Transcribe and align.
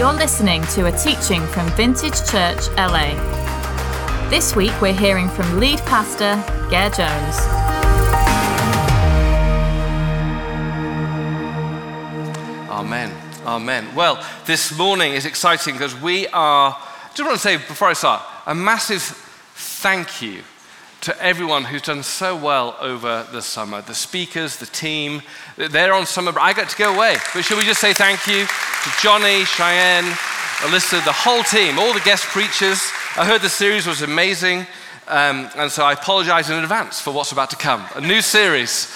You're 0.00 0.14
listening 0.14 0.62
to 0.68 0.86
a 0.86 0.92
teaching 0.92 1.46
from 1.48 1.68
Vintage 1.72 2.26
Church 2.26 2.68
LA. 2.78 3.12
This 4.30 4.56
week 4.56 4.72
we're 4.80 4.94
hearing 4.94 5.28
from 5.28 5.60
lead 5.60 5.78
pastor 5.80 6.42
Ger 6.70 6.88
Jones. 6.88 7.36
Amen. 12.70 13.12
Amen. 13.44 13.94
Well, 13.94 14.26
this 14.46 14.74
morning 14.78 15.12
is 15.12 15.26
exciting 15.26 15.74
because 15.74 15.94
we 16.00 16.26
are, 16.28 16.74
just 17.14 17.22
want 17.22 17.34
to 17.34 17.38
say 17.38 17.58
before 17.58 17.88
I 17.88 17.92
start, 17.92 18.22
a 18.46 18.54
massive 18.54 19.02
thank 19.02 20.22
you 20.22 20.42
to 21.02 21.22
everyone 21.22 21.64
who's 21.64 21.82
done 21.82 22.02
so 22.02 22.36
well 22.36 22.76
over 22.80 23.26
the 23.32 23.40
summer. 23.40 23.80
The 23.80 23.94
speakers, 23.94 24.56
the 24.56 24.66
team, 24.66 25.22
they're 25.56 25.94
on 25.94 26.04
summer. 26.04 26.32
I 26.38 26.52
got 26.52 26.68
to 26.68 26.76
go 26.76 26.94
away. 26.94 27.16
But 27.32 27.42
should 27.42 27.56
we 27.56 27.64
just 27.64 27.80
say 27.80 27.94
thank 27.94 28.26
you 28.26 28.44
to 28.44 28.90
Johnny, 29.00 29.44
Cheyenne, 29.44 30.04
Alyssa, 30.60 31.02
the 31.04 31.12
whole 31.12 31.42
team, 31.42 31.78
all 31.78 31.94
the 31.94 32.00
guest 32.00 32.24
preachers. 32.24 32.80
I 33.16 33.24
heard 33.24 33.40
the 33.40 33.48
series 33.48 33.86
was 33.86 34.02
amazing. 34.02 34.66
Um, 35.08 35.48
and 35.56 35.72
so 35.72 35.84
I 35.84 35.94
apologize 35.94 36.50
in 36.50 36.58
advance 36.58 37.00
for 37.00 37.12
what's 37.12 37.32
about 37.32 37.50
to 37.50 37.56
come. 37.56 37.84
A 37.94 38.00
new 38.00 38.20
series. 38.20 38.94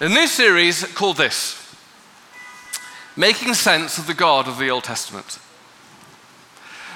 A 0.00 0.08
new 0.08 0.28
series 0.28 0.84
called 0.94 1.16
this 1.16 1.76
Making 3.16 3.54
Sense 3.54 3.98
of 3.98 4.06
the 4.06 4.14
God 4.14 4.46
of 4.46 4.58
the 4.58 4.70
Old 4.70 4.84
Testament. 4.84 5.40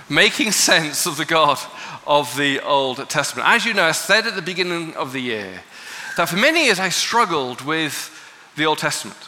Making 0.08 0.52
sense 0.52 1.04
of 1.06 1.16
the 1.16 1.24
God 1.24 1.58
of 2.06 2.36
the 2.36 2.60
Old 2.60 3.08
Testament. 3.08 3.48
As 3.48 3.64
you 3.64 3.74
know, 3.74 3.84
I 3.84 3.92
said 3.92 4.26
at 4.26 4.34
the 4.34 4.42
beginning 4.42 4.94
of 4.94 5.12
the 5.12 5.20
year 5.20 5.60
that 6.16 6.28
for 6.28 6.36
many 6.36 6.64
years 6.64 6.80
I 6.80 6.88
struggled 6.88 7.62
with 7.62 8.10
the 8.56 8.66
Old 8.66 8.78
Testament. 8.78 9.18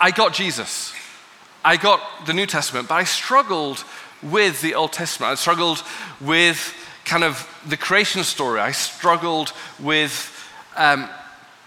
I 0.00 0.10
got 0.10 0.34
Jesus, 0.34 0.92
I 1.64 1.76
got 1.76 2.26
the 2.26 2.32
New 2.32 2.46
Testament, 2.46 2.88
but 2.88 2.96
I 2.96 3.04
struggled 3.04 3.84
with 4.22 4.60
the 4.60 4.74
Old 4.74 4.92
Testament. 4.92 5.32
I 5.32 5.34
struggled 5.36 5.82
with 6.20 6.74
kind 7.04 7.24
of 7.24 7.48
the 7.66 7.76
creation 7.76 8.24
story. 8.24 8.60
I 8.60 8.72
struggled 8.72 9.52
with 9.78 10.34
um, 10.76 11.08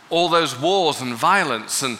all 0.09 0.29
those 0.29 0.59
wars 0.59 1.01
and 1.01 1.15
violence 1.15 1.81
and 1.81 1.97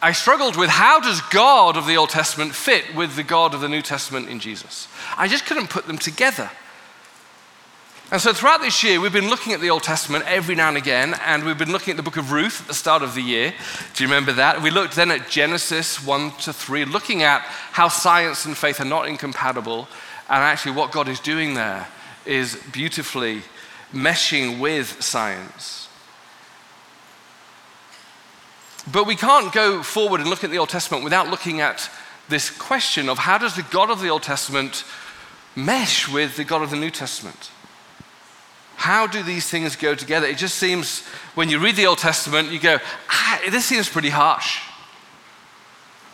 I 0.00 0.12
struggled 0.12 0.56
with 0.56 0.70
how 0.70 1.00
does 1.00 1.20
God 1.22 1.76
of 1.76 1.86
the 1.86 1.96
Old 1.96 2.10
Testament 2.10 2.54
fit 2.54 2.94
with 2.94 3.16
the 3.16 3.24
God 3.24 3.52
of 3.52 3.60
the 3.60 3.68
New 3.68 3.82
Testament 3.82 4.28
in 4.28 4.38
Jesus? 4.38 4.86
I 5.16 5.26
just 5.26 5.44
couldn't 5.44 5.70
put 5.70 5.86
them 5.86 5.98
together. 5.98 6.50
And 8.10 8.22
so 8.22 8.32
throughout 8.32 8.62
this 8.62 8.82
year, 8.82 9.02
we've 9.02 9.12
been 9.12 9.28
looking 9.28 9.52
at 9.52 9.60
the 9.60 9.68
Old 9.68 9.82
Testament 9.82 10.24
every 10.26 10.54
now 10.54 10.68
and 10.68 10.78
again, 10.78 11.14
and 11.26 11.44
we've 11.44 11.58
been 11.58 11.72
looking 11.72 11.90
at 11.90 11.98
the 11.98 12.02
book 12.02 12.16
of 12.16 12.32
Ruth 12.32 12.62
at 12.62 12.66
the 12.66 12.72
start 12.72 13.02
of 13.02 13.14
the 13.14 13.20
year. 13.20 13.52
Do 13.92 14.02
you 14.02 14.08
remember 14.08 14.32
that? 14.32 14.62
We 14.62 14.70
looked 14.70 14.96
then 14.96 15.10
at 15.10 15.28
Genesis 15.28 16.02
1 16.02 16.30
to 16.38 16.54
3, 16.54 16.86
looking 16.86 17.22
at 17.22 17.42
how 17.42 17.88
science 17.88 18.46
and 18.46 18.56
faith 18.56 18.80
are 18.80 18.86
not 18.86 19.08
incompatible, 19.08 19.88
and 20.30 20.42
actually 20.42 20.72
what 20.72 20.90
God 20.90 21.06
is 21.06 21.20
doing 21.20 21.52
there 21.52 21.86
is 22.24 22.58
beautifully 22.72 23.42
meshing 23.92 24.58
with 24.58 25.02
science. 25.02 25.90
But 28.90 29.06
we 29.06 29.16
can't 29.16 29.52
go 29.52 29.82
forward 29.82 30.22
and 30.22 30.30
look 30.30 30.44
at 30.44 30.50
the 30.50 30.56
Old 30.56 30.70
Testament 30.70 31.04
without 31.04 31.28
looking 31.28 31.60
at 31.60 31.90
this 32.30 32.48
question 32.48 33.10
of 33.10 33.18
how 33.18 33.36
does 33.36 33.54
the 33.54 33.64
God 33.64 33.90
of 33.90 34.00
the 34.00 34.08
Old 34.08 34.22
Testament 34.22 34.82
mesh 35.54 36.08
with 36.08 36.38
the 36.38 36.44
God 36.44 36.62
of 36.62 36.70
the 36.70 36.76
New 36.76 36.90
Testament? 36.90 37.50
How 38.78 39.08
do 39.08 39.24
these 39.24 39.50
things 39.50 39.74
go 39.74 39.96
together? 39.96 40.28
It 40.28 40.38
just 40.38 40.54
seems, 40.54 41.04
when 41.34 41.48
you 41.48 41.58
read 41.58 41.74
the 41.74 41.86
Old 41.86 41.98
Testament, 41.98 42.52
you 42.52 42.60
go, 42.60 42.78
ah, 43.10 43.40
this 43.50 43.64
seems 43.64 43.88
pretty 43.88 44.08
harsh. 44.08 44.60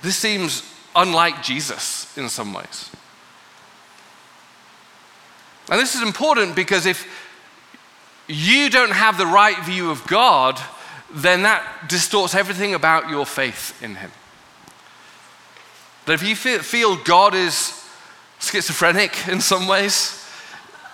This 0.00 0.16
seems 0.16 0.62
unlike 0.96 1.42
Jesus 1.42 2.16
in 2.16 2.30
some 2.30 2.54
ways. 2.54 2.88
And 5.70 5.78
this 5.78 5.94
is 5.94 6.00
important 6.00 6.56
because 6.56 6.86
if 6.86 7.06
you 8.28 8.70
don't 8.70 8.92
have 8.92 9.18
the 9.18 9.26
right 9.26 9.62
view 9.62 9.90
of 9.90 10.06
God, 10.06 10.58
then 11.12 11.42
that 11.42 11.90
distorts 11.90 12.34
everything 12.34 12.72
about 12.72 13.10
your 13.10 13.26
faith 13.26 13.82
in 13.82 13.96
Him. 13.96 14.10
That 16.06 16.14
if 16.14 16.22
you 16.22 16.34
feel 16.34 16.96
God 16.96 17.34
is 17.34 17.86
schizophrenic 18.40 19.28
in 19.28 19.42
some 19.42 19.66
ways, 19.66 20.24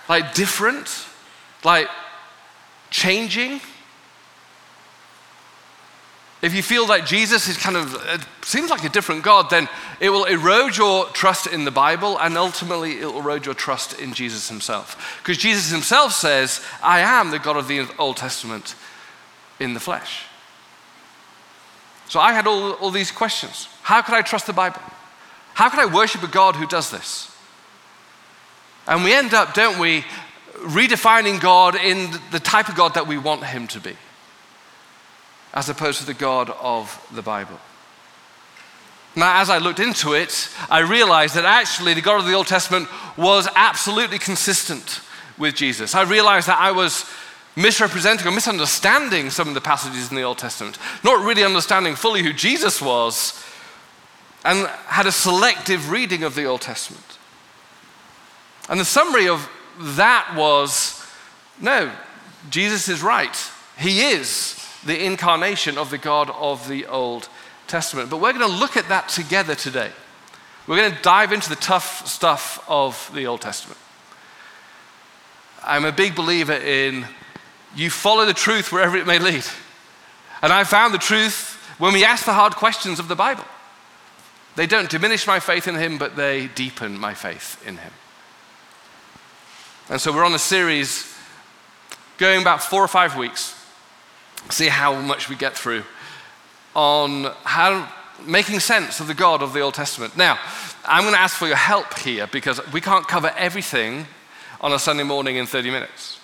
like 0.09 0.33
different, 0.33 1.07
like 1.63 1.87
changing. 2.89 3.61
If 6.41 6.55
you 6.55 6.63
feel 6.63 6.87
like 6.87 7.05
Jesus 7.05 7.47
is 7.47 7.57
kind 7.57 7.77
of, 7.77 7.93
it 8.07 8.25
seems 8.41 8.71
like 8.71 8.83
a 8.83 8.89
different 8.89 9.23
God, 9.23 9.51
then 9.51 9.69
it 9.99 10.09
will 10.09 10.25
erode 10.25 10.75
your 10.75 11.05
trust 11.07 11.45
in 11.45 11.65
the 11.65 11.71
Bible 11.71 12.17
and 12.17 12.35
ultimately 12.35 12.99
it 12.99 13.05
will 13.05 13.19
erode 13.19 13.45
your 13.45 13.53
trust 13.53 13.99
in 13.99 14.13
Jesus 14.13 14.49
himself. 14.49 15.19
Because 15.21 15.37
Jesus 15.37 15.71
himself 15.71 16.13
says, 16.13 16.65
I 16.81 17.01
am 17.01 17.29
the 17.29 17.37
God 17.37 17.57
of 17.57 17.67
the 17.67 17.87
Old 17.99 18.17
Testament 18.17 18.75
in 19.59 19.75
the 19.75 19.79
flesh. 19.79 20.23
So 22.09 22.19
I 22.19 22.33
had 22.33 22.47
all, 22.47 22.73
all 22.73 22.91
these 22.91 23.11
questions. 23.11 23.67
How 23.83 24.01
could 24.01 24.15
I 24.15 24.21
trust 24.21 24.47
the 24.47 24.53
Bible? 24.53 24.81
How 25.53 25.69
could 25.69 25.79
I 25.79 25.85
worship 25.85 26.23
a 26.23 26.27
God 26.27 26.55
who 26.55 26.65
does 26.65 26.89
this? 26.89 27.31
And 28.87 29.03
we 29.03 29.13
end 29.13 29.35
up, 29.35 29.53
don't 29.53 29.79
we, 29.79 30.03
redefining 30.61 31.39
God 31.39 31.75
in 31.75 32.11
the 32.31 32.39
type 32.39 32.69
of 32.69 32.75
God 32.75 32.93
that 32.93 33.07
we 33.07 33.17
want 33.17 33.43
Him 33.43 33.67
to 33.67 33.79
be, 33.79 33.95
as 35.53 35.69
opposed 35.69 35.99
to 35.99 36.05
the 36.05 36.13
God 36.13 36.49
of 36.61 37.05
the 37.13 37.21
Bible. 37.21 37.59
Now, 39.15 39.41
as 39.41 39.49
I 39.49 39.57
looked 39.57 39.79
into 39.79 40.13
it, 40.13 40.49
I 40.69 40.79
realized 40.79 41.35
that 41.35 41.43
actually 41.43 41.93
the 41.93 42.01
God 42.01 42.21
of 42.21 42.25
the 42.25 42.33
Old 42.33 42.47
Testament 42.47 42.87
was 43.17 43.47
absolutely 43.55 44.19
consistent 44.19 45.01
with 45.37 45.55
Jesus. 45.55 45.95
I 45.95 46.03
realized 46.03 46.47
that 46.47 46.59
I 46.59 46.71
was 46.71 47.05
misrepresenting 47.57 48.25
or 48.25 48.31
misunderstanding 48.31 49.29
some 49.29 49.49
of 49.49 49.53
the 49.53 49.61
passages 49.61 50.09
in 50.09 50.15
the 50.15 50.21
Old 50.21 50.37
Testament, 50.37 50.77
not 51.03 51.25
really 51.25 51.43
understanding 51.43 51.95
fully 51.95 52.23
who 52.23 52.31
Jesus 52.31 52.81
was, 52.81 53.43
and 54.45 54.67
had 54.87 55.05
a 55.05 55.11
selective 55.11 55.91
reading 55.91 56.23
of 56.23 56.35
the 56.35 56.45
Old 56.45 56.61
Testament. 56.61 57.17
And 58.69 58.79
the 58.79 58.85
summary 58.85 59.27
of 59.27 59.49
that 59.79 60.33
was 60.35 61.01
no, 61.61 61.91
Jesus 62.49 62.89
is 62.89 63.03
right. 63.03 63.35
He 63.77 64.01
is 64.01 64.57
the 64.83 65.05
incarnation 65.05 65.77
of 65.77 65.91
the 65.91 65.97
God 65.97 66.31
of 66.31 66.67
the 66.67 66.87
Old 66.87 67.29
Testament. 67.67 68.09
But 68.09 68.17
we're 68.17 68.33
going 68.33 68.49
to 68.49 68.57
look 68.57 68.75
at 68.75 68.89
that 68.89 69.09
together 69.09 69.53
today. 69.53 69.91
We're 70.67 70.77
going 70.77 70.91
to 70.91 71.01
dive 71.01 71.31
into 71.31 71.49
the 71.49 71.55
tough 71.55 72.07
stuff 72.07 72.63
of 72.67 73.11
the 73.13 73.27
Old 73.27 73.41
Testament. 73.41 73.79
I'm 75.63 75.85
a 75.85 75.91
big 75.91 76.15
believer 76.15 76.53
in 76.53 77.05
you 77.75 77.89
follow 77.89 78.25
the 78.25 78.33
truth 78.33 78.71
wherever 78.71 78.97
it 78.97 79.05
may 79.05 79.19
lead. 79.19 79.45
And 80.41 80.51
I 80.51 80.63
found 80.63 80.93
the 80.93 80.99
truth 80.99 81.55
when 81.77 81.93
we 81.93 82.03
ask 82.03 82.25
the 82.25 82.33
hard 82.33 82.55
questions 82.55 82.99
of 82.99 83.07
the 83.07 83.15
Bible. 83.15 83.45
They 84.55 84.67
don't 84.67 84.89
diminish 84.89 85.27
my 85.27 85.39
faith 85.39 85.67
in 85.67 85.75
Him, 85.75 85.97
but 85.97 86.15
they 86.15 86.47
deepen 86.47 86.97
my 86.97 87.13
faith 87.13 87.63
in 87.65 87.77
Him. 87.77 87.91
And 89.91 89.99
so 89.99 90.13
we're 90.13 90.23
on 90.23 90.33
a 90.33 90.39
series 90.39 91.13
going 92.17 92.41
about 92.41 92.63
four 92.63 92.81
or 92.81 92.87
five 92.87 93.17
weeks, 93.17 93.61
see 94.49 94.69
how 94.69 94.95
much 94.95 95.27
we 95.27 95.35
get 95.35 95.53
through, 95.53 95.83
on 96.73 97.25
how 97.43 97.91
making 98.25 98.61
sense 98.61 99.01
of 99.01 99.07
the 99.07 99.13
God 99.13 99.43
of 99.43 99.51
the 99.51 99.59
Old 99.59 99.73
Testament. 99.73 100.15
Now, 100.15 100.39
I'm 100.85 101.01
going 101.01 101.13
to 101.13 101.19
ask 101.19 101.35
for 101.35 101.45
your 101.45 101.57
help 101.57 101.99
here 101.99 102.25
because 102.27 102.61
we 102.71 102.79
can't 102.79 103.05
cover 103.05 103.33
everything 103.35 104.07
on 104.61 104.71
a 104.71 104.79
Sunday 104.79 105.03
morning 105.03 105.35
in 105.35 105.45
30 105.45 105.71
minutes. 105.71 106.21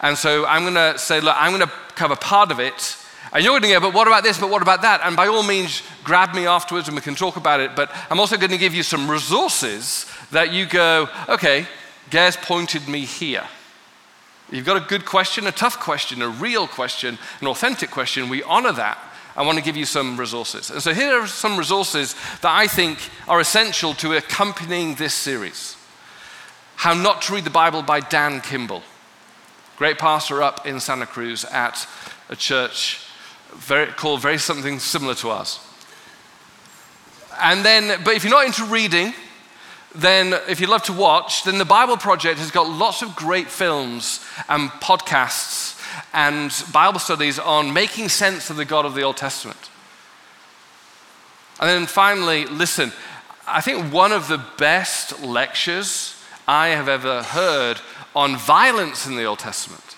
And 0.00 0.16
so 0.16 0.46
I'm 0.46 0.62
going 0.62 0.72
to 0.72 0.98
say, 0.98 1.20
look, 1.20 1.36
I'm 1.38 1.52
going 1.52 1.68
to 1.68 1.72
cover 1.96 2.16
part 2.16 2.50
of 2.50 2.60
it. 2.60 2.96
And 3.34 3.44
you're 3.44 3.60
going 3.60 3.74
to 3.74 3.78
go, 3.78 3.80
but 3.80 3.92
what 3.92 4.06
about 4.06 4.22
this? 4.22 4.40
But 4.40 4.48
what 4.48 4.62
about 4.62 4.80
that? 4.80 5.02
And 5.04 5.16
by 5.16 5.26
all 5.26 5.42
means, 5.42 5.82
grab 6.02 6.34
me 6.34 6.46
afterwards 6.46 6.88
and 6.88 6.96
we 6.96 7.02
can 7.02 7.14
talk 7.14 7.36
about 7.36 7.60
it. 7.60 7.76
But 7.76 7.90
I'm 8.08 8.18
also 8.18 8.38
going 8.38 8.52
to 8.52 8.58
give 8.58 8.74
you 8.74 8.82
some 8.82 9.10
resources 9.10 10.10
that 10.30 10.50
you 10.50 10.64
go, 10.64 11.10
okay, 11.28 11.66
Ger's 12.14 12.36
pointed 12.36 12.86
me 12.86 13.00
here. 13.00 13.42
You've 14.48 14.64
got 14.64 14.76
a 14.76 14.86
good 14.86 15.04
question, 15.04 15.48
a 15.48 15.50
tough 15.50 15.80
question, 15.80 16.22
a 16.22 16.28
real 16.28 16.68
question, 16.68 17.18
an 17.40 17.48
authentic 17.48 17.90
question. 17.90 18.28
We 18.28 18.40
honor 18.44 18.70
that. 18.70 18.98
I 19.36 19.42
want 19.42 19.58
to 19.58 19.64
give 19.64 19.76
you 19.76 19.84
some 19.84 20.16
resources. 20.16 20.70
And 20.70 20.80
so 20.80 20.94
here 20.94 21.18
are 21.18 21.26
some 21.26 21.56
resources 21.56 22.14
that 22.40 22.56
I 22.56 22.68
think 22.68 23.00
are 23.26 23.40
essential 23.40 23.94
to 23.94 24.12
accompanying 24.12 24.94
this 24.94 25.12
series. 25.12 25.76
How 26.76 26.94
Not 26.94 27.22
to 27.22 27.34
Read 27.34 27.42
the 27.42 27.50
Bible 27.50 27.82
by 27.82 27.98
Dan 27.98 28.40
Kimball. 28.42 28.84
Great 29.76 29.98
pastor 29.98 30.40
up 30.40 30.68
in 30.68 30.78
Santa 30.78 31.06
Cruz 31.06 31.44
at 31.46 31.84
a 32.28 32.36
church 32.36 33.08
very, 33.54 33.88
called 33.88 34.20
very 34.20 34.38
something 34.38 34.78
similar 34.78 35.16
to 35.16 35.30
ours. 35.30 35.58
And 37.42 37.64
then, 37.64 38.04
but 38.04 38.14
if 38.14 38.22
you're 38.22 38.30
not 38.30 38.46
into 38.46 38.66
reading, 38.66 39.14
then 39.94 40.34
if 40.48 40.60
you 40.60 40.66
love 40.66 40.82
to 40.84 40.92
watch, 40.92 41.44
then 41.44 41.58
the 41.58 41.64
Bible 41.64 41.96
Project 41.96 42.38
has 42.40 42.50
got 42.50 42.68
lots 42.68 43.02
of 43.02 43.14
great 43.14 43.48
films 43.48 44.24
and 44.48 44.70
podcasts 44.70 45.80
and 46.12 46.52
Bible 46.72 46.98
studies 46.98 47.38
on 47.38 47.72
making 47.72 48.08
sense 48.08 48.50
of 48.50 48.56
the 48.56 48.64
God 48.64 48.84
of 48.86 48.94
the 48.94 49.02
Old 49.02 49.16
Testament. 49.16 49.70
And 51.60 51.68
then 51.68 51.86
finally, 51.86 52.46
listen, 52.46 52.92
I 53.46 53.60
think 53.60 53.92
one 53.92 54.10
of 54.10 54.28
the 54.28 54.42
best 54.58 55.20
lectures 55.22 56.20
I 56.48 56.68
have 56.68 56.88
ever 56.88 57.22
heard 57.22 57.80
on 58.16 58.36
violence 58.36 59.06
in 59.06 59.16
the 59.16 59.24
Old 59.24 59.38
Testament 59.38 59.96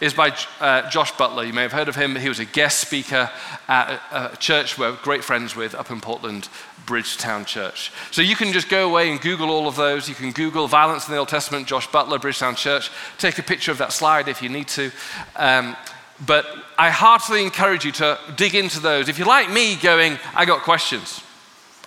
is 0.00 0.14
by 0.14 0.36
uh, 0.60 0.88
Josh 0.90 1.10
Butler. 1.12 1.44
You 1.44 1.52
may 1.52 1.62
have 1.62 1.72
heard 1.72 1.88
of 1.88 1.96
him. 1.96 2.14
He 2.14 2.28
was 2.28 2.38
a 2.38 2.44
guest 2.44 2.78
speaker 2.78 3.30
at 3.66 4.00
a, 4.12 4.32
a 4.32 4.36
church 4.36 4.78
we're 4.78 4.96
great 5.02 5.24
friends 5.24 5.56
with 5.56 5.74
up 5.74 5.90
in 5.90 6.00
Portland, 6.00 6.48
Bridgetown 6.88 7.44
Church. 7.44 7.92
So 8.10 8.22
you 8.22 8.34
can 8.34 8.50
just 8.50 8.70
go 8.70 8.88
away 8.88 9.10
and 9.10 9.20
Google 9.20 9.50
all 9.50 9.68
of 9.68 9.76
those. 9.76 10.08
You 10.08 10.14
can 10.14 10.32
Google 10.32 10.66
violence 10.66 11.06
in 11.06 11.12
the 11.12 11.18
Old 11.18 11.28
Testament, 11.28 11.66
Josh 11.66 11.86
Butler, 11.92 12.18
Bridgetown 12.18 12.56
Church. 12.56 12.90
Take 13.18 13.38
a 13.38 13.42
picture 13.42 13.70
of 13.70 13.76
that 13.76 13.92
slide 13.92 14.26
if 14.26 14.42
you 14.42 14.48
need 14.48 14.68
to. 14.68 14.90
Um, 15.36 15.76
but 16.24 16.46
I 16.78 16.88
heartily 16.88 17.42
encourage 17.42 17.84
you 17.84 17.92
to 17.92 18.18
dig 18.36 18.54
into 18.54 18.80
those. 18.80 19.10
If 19.10 19.18
you're 19.18 19.28
like 19.28 19.50
me, 19.50 19.76
going, 19.76 20.18
I 20.34 20.46
got 20.46 20.62
questions. 20.62 21.20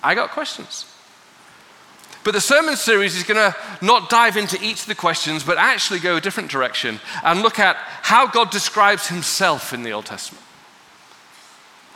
I 0.03 0.13
got 0.13 0.29
questions. 0.29 0.85
But 2.23 2.35
the 2.35 2.41
sermon 2.41 2.75
series 2.75 3.15
is 3.17 3.23
going 3.23 3.51
to 3.51 3.57
not 3.81 4.11
dive 4.11 4.37
into 4.37 4.63
each 4.63 4.81
of 4.81 4.85
the 4.85 4.93
questions, 4.93 5.43
but 5.43 5.57
actually 5.57 5.99
go 5.99 6.15
a 6.15 6.21
different 6.21 6.51
direction 6.51 6.99
and 7.23 7.41
look 7.41 7.57
at 7.57 7.75
how 8.03 8.27
God 8.27 8.51
describes 8.51 9.07
himself 9.07 9.73
in 9.73 9.81
the 9.81 9.93
Old 9.93 10.05
Testament. 10.05 10.40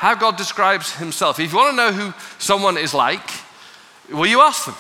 How 0.06 0.14
God 0.14 0.38
describes 0.38 0.94
himself. 0.94 1.40
If 1.40 1.52
you 1.52 1.58
want 1.58 1.72
to 1.72 1.76
know 1.78 1.92
who 1.92 2.14
someone 2.38 2.78
is 2.78 2.94
like, 2.94 3.28
well, 4.14 4.28
you 4.28 4.40
ask 4.40 4.68
them. 4.68 4.76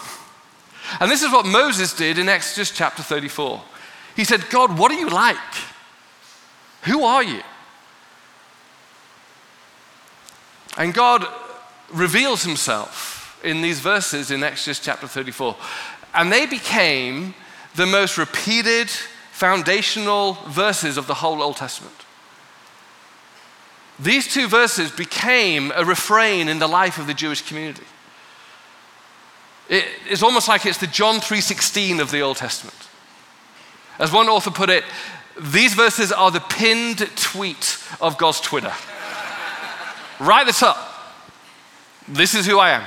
And 0.99 1.09
this 1.09 1.23
is 1.23 1.31
what 1.31 1.47
Moses 1.47 1.95
did 1.95 2.19
in 2.19 2.29
Exodus 2.29 2.69
chapter 2.69 3.01
34. 3.01 3.59
He 4.15 4.23
said, 4.23 4.47
God, 4.51 4.77
what 4.77 4.91
are 4.91 4.99
you 4.99 5.09
like? 5.09 5.35
Who 6.83 7.05
are 7.05 7.23
you? 7.23 7.41
And 10.77 10.93
God 10.93 11.25
reveals 11.91 12.43
himself 12.43 13.41
in 13.43 13.63
these 13.63 13.79
verses 13.79 14.29
in 14.29 14.43
Exodus 14.43 14.79
chapter 14.79 15.07
34. 15.07 15.55
And 16.13 16.31
they 16.31 16.45
became 16.45 17.33
the 17.73 17.87
most 17.87 18.19
repeated 18.19 18.91
foundational 19.31 20.33
verses 20.49 20.97
of 20.97 21.07
the 21.07 21.15
whole 21.15 21.41
Old 21.41 21.57
Testament. 21.57 22.04
These 23.99 24.33
two 24.33 24.47
verses 24.47 24.91
became 24.91 25.71
a 25.75 25.85
refrain 25.85 26.49
in 26.49 26.59
the 26.59 26.67
life 26.67 26.97
of 26.97 27.07
the 27.07 27.13
Jewish 27.13 27.41
community. 27.41 27.85
It, 29.69 29.85
it's 30.07 30.21
almost 30.21 30.47
like 30.47 30.65
it's 30.65 30.77
the 30.77 30.87
John 30.87 31.19
3:16 31.19 31.99
of 31.99 32.11
the 32.11 32.21
Old 32.21 32.37
Testament. 32.37 32.75
As 33.97 34.11
one 34.11 34.27
author 34.27 34.51
put 34.51 34.69
it, 34.69 34.83
these 35.39 35.73
verses 35.73 36.11
are 36.11 36.31
the 36.31 36.41
pinned 36.41 37.09
tweet 37.15 37.77
of 38.01 38.17
God's 38.17 38.41
Twitter. 38.41 38.73
at 40.19 40.43
the 40.45 40.51
top. 40.51 40.77
This 42.07 42.35
is 42.35 42.45
who 42.45 42.59
I 42.59 42.71
am. 42.71 42.83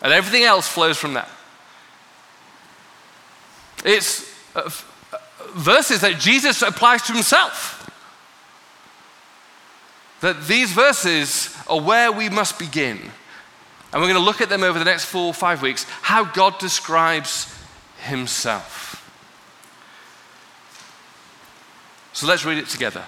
And 0.00 0.12
everything 0.12 0.42
else 0.44 0.66
flows 0.66 0.96
from 0.96 1.14
that. 1.14 1.28
It's 3.84 4.32
uh, 4.54 4.70
verses 5.54 6.00
that 6.00 6.18
Jesus 6.18 6.62
applies 6.62 7.02
to 7.02 7.12
himself. 7.12 7.81
That 10.22 10.44
these 10.46 10.72
verses 10.72 11.54
are 11.68 11.80
where 11.80 12.10
we 12.10 12.28
must 12.28 12.58
begin. 12.58 12.98
And 13.92 14.00
we're 14.00 14.08
going 14.08 14.14
to 14.14 14.20
look 14.20 14.40
at 14.40 14.48
them 14.48 14.62
over 14.62 14.78
the 14.78 14.84
next 14.84 15.04
four 15.04 15.26
or 15.26 15.34
five 15.34 15.60
weeks 15.60 15.84
how 16.00 16.24
God 16.24 16.58
describes 16.58 17.54
himself. 17.98 18.88
So 22.12 22.26
let's 22.26 22.44
read 22.44 22.58
it 22.58 22.68
together. 22.68 23.04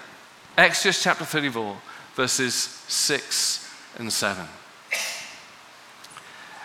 Exodus 0.57 1.01
chapter 1.01 1.25
34, 1.25 1.77
verses 2.15 2.53
6 2.53 3.73
and 3.97 4.11
7. 4.11 4.45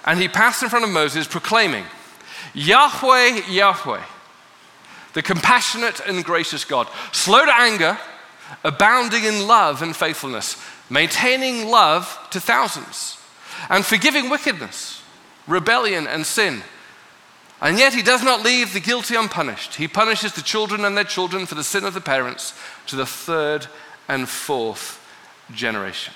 And 0.04 0.18
he 0.18 0.28
passed 0.28 0.62
in 0.62 0.68
front 0.68 0.84
of 0.84 0.90
Moses, 0.90 1.26
proclaiming, 1.26 1.84
Yahweh, 2.54 3.42
Yahweh, 3.48 4.02
the 5.12 5.22
compassionate 5.22 6.00
and 6.00 6.24
gracious 6.24 6.64
God, 6.64 6.88
slow 7.12 7.44
to 7.44 7.54
anger, 7.54 7.98
abounding 8.64 9.24
in 9.24 9.46
love 9.46 9.82
and 9.82 9.94
faithfulness, 9.94 10.56
maintaining 10.88 11.68
love 11.68 12.18
to 12.30 12.40
thousands, 12.40 13.18
and 13.68 13.84
forgiving 13.84 14.28
wickedness, 14.30 15.02
rebellion, 15.46 16.06
and 16.06 16.26
sin 16.26 16.62
and 17.60 17.78
yet 17.78 17.92
he 17.92 18.02
does 18.02 18.22
not 18.22 18.42
leave 18.42 18.72
the 18.72 18.80
guilty 18.80 19.14
unpunished. 19.14 19.74
He 19.74 19.86
punishes 19.86 20.32
the 20.32 20.42
children 20.42 20.84
and 20.84 20.96
their 20.96 21.04
children 21.04 21.44
for 21.44 21.54
the 21.54 21.64
sin 21.64 21.84
of 21.84 21.94
the 21.94 22.00
parents 22.00 22.54
to 22.86 22.96
the 22.96 23.06
third 23.06 23.66
and 24.08 24.28
fourth 24.28 24.96
generation. 25.52 26.14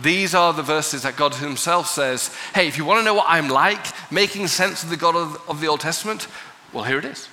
These 0.00 0.34
are 0.34 0.52
the 0.52 0.62
verses 0.62 1.02
that 1.02 1.16
God 1.16 1.34
Himself 1.34 1.88
says, 1.88 2.34
hey, 2.54 2.68
if 2.68 2.78
you 2.78 2.84
want 2.84 3.00
to 3.00 3.04
know 3.04 3.14
what 3.14 3.26
I'm 3.28 3.48
like, 3.48 3.86
making 4.12 4.46
sense 4.48 4.82
of 4.82 4.90
the 4.90 4.96
God 4.96 5.16
of, 5.16 5.40
of 5.48 5.60
the 5.60 5.68
Old 5.68 5.80
Testament, 5.80 6.28
well, 6.72 6.84
here 6.84 6.98
it 6.98 7.04
is. 7.04 7.28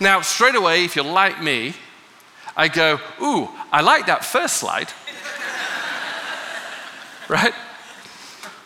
Now, 0.00 0.20
straight 0.20 0.56
away, 0.56 0.84
if 0.84 0.94
you're 0.94 1.04
like 1.04 1.42
me, 1.42 1.74
I 2.56 2.68
go, 2.68 2.98
ooh, 3.22 3.48
I 3.72 3.80
like 3.80 4.06
that 4.06 4.24
first 4.24 4.56
slide. 4.56 4.88
right? 7.28 7.54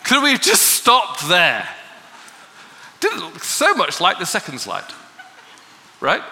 Could 0.05 0.23
we 0.23 0.31
have 0.31 0.41
just 0.41 0.63
stopped 0.63 1.29
there? 1.29 1.69
Didn't 3.01 3.21
look 3.21 3.45
so 3.45 3.75
much 3.75 4.01
like 4.01 4.19
the 4.19 4.27
second 4.27 4.61
slide, 4.61 4.91
right? 6.01 6.23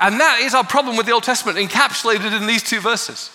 And 0.00 0.20
that 0.20 0.40
is 0.40 0.54
our 0.54 0.64
problem 0.64 0.96
with 0.96 1.06
the 1.06 1.12
Old 1.12 1.24
Testament, 1.24 1.58
encapsulated 1.58 2.38
in 2.38 2.46
these 2.46 2.62
two 2.62 2.80
verses. 2.80 3.30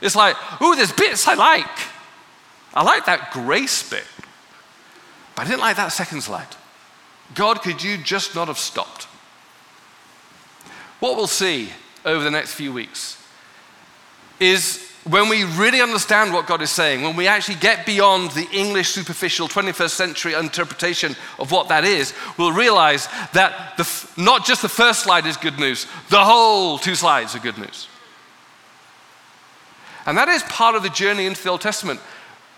It's 0.00 0.14
like, 0.14 0.36
ooh, 0.62 0.76
there's 0.76 0.92
bits 0.92 1.26
I 1.26 1.34
like. 1.34 1.66
I 2.74 2.82
like 2.82 3.06
that 3.06 3.32
grace 3.32 3.88
bit, 3.88 4.04
but 5.34 5.46
I 5.46 5.48
didn't 5.48 5.60
like 5.60 5.76
that 5.76 5.88
second 5.88 6.22
slide. 6.22 6.48
God, 7.34 7.62
could 7.62 7.82
you 7.82 7.96
just 7.96 8.34
not 8.34 8.48
have 8.48 8.58
stopped? 8.58 9.04
What 11.00 11.16
we'll 11.16 11.26
see 11.26 11.70
over 12.04 12.22
the 12.22 12.30
next 12.30 12.54
few 12.54 12.72
weeks 12.72 13.20
is 14.40 14.90
when 15.04 15.28
we 15.28 15.44
really 15.44 15.82
understand 15.82 16.32
what 16.32 16.46
God 16.46 16.62
is 16.62 16.70
saying, 16.70 17.02
when 17.02 17.14
we 17.14 17.26
actually 17.26 17.56
get 17.56 17.84
beyond 17.84 18.30
the 18.30 18.48
English 18.52 18.88
superficial 18.88 19.48
21st 19.48 19.90
century 19.90 20.32
interpretation 20.32 21.14
of 21.38 21.50
what 21.50 21.68
that 21.68 21.84
is, 21.84 22.14
we'll 22.38 22.52
realize 22.52 23.06
that 23.34 23.76
the, 23.76 24.08
not 24.16 24.46
just 24.46 24.62
the 24.62 24.68
first 24.68 25.00
slide 25.00 25.26
is 25.26 25.36
good 25.36 25.58
news, 25.58 25.86
the 26.08 26.24
whole 26.24 26.78
two 26.78 26.94
slides 26.94 27.34
are 27.34 27.40
good 27.40 27.58
news. 27.58 27.88
And 30.06 30.16
that 30.16 30.28
is 30.28 30.42
part 30.44 30.74
of 30.74 30.82
the 30.82 30.90
journey 30.90 31.26
into 31.26 31.42
the 31.42 31.50
Old 31.50 31.60
Testament. 31.60 32.00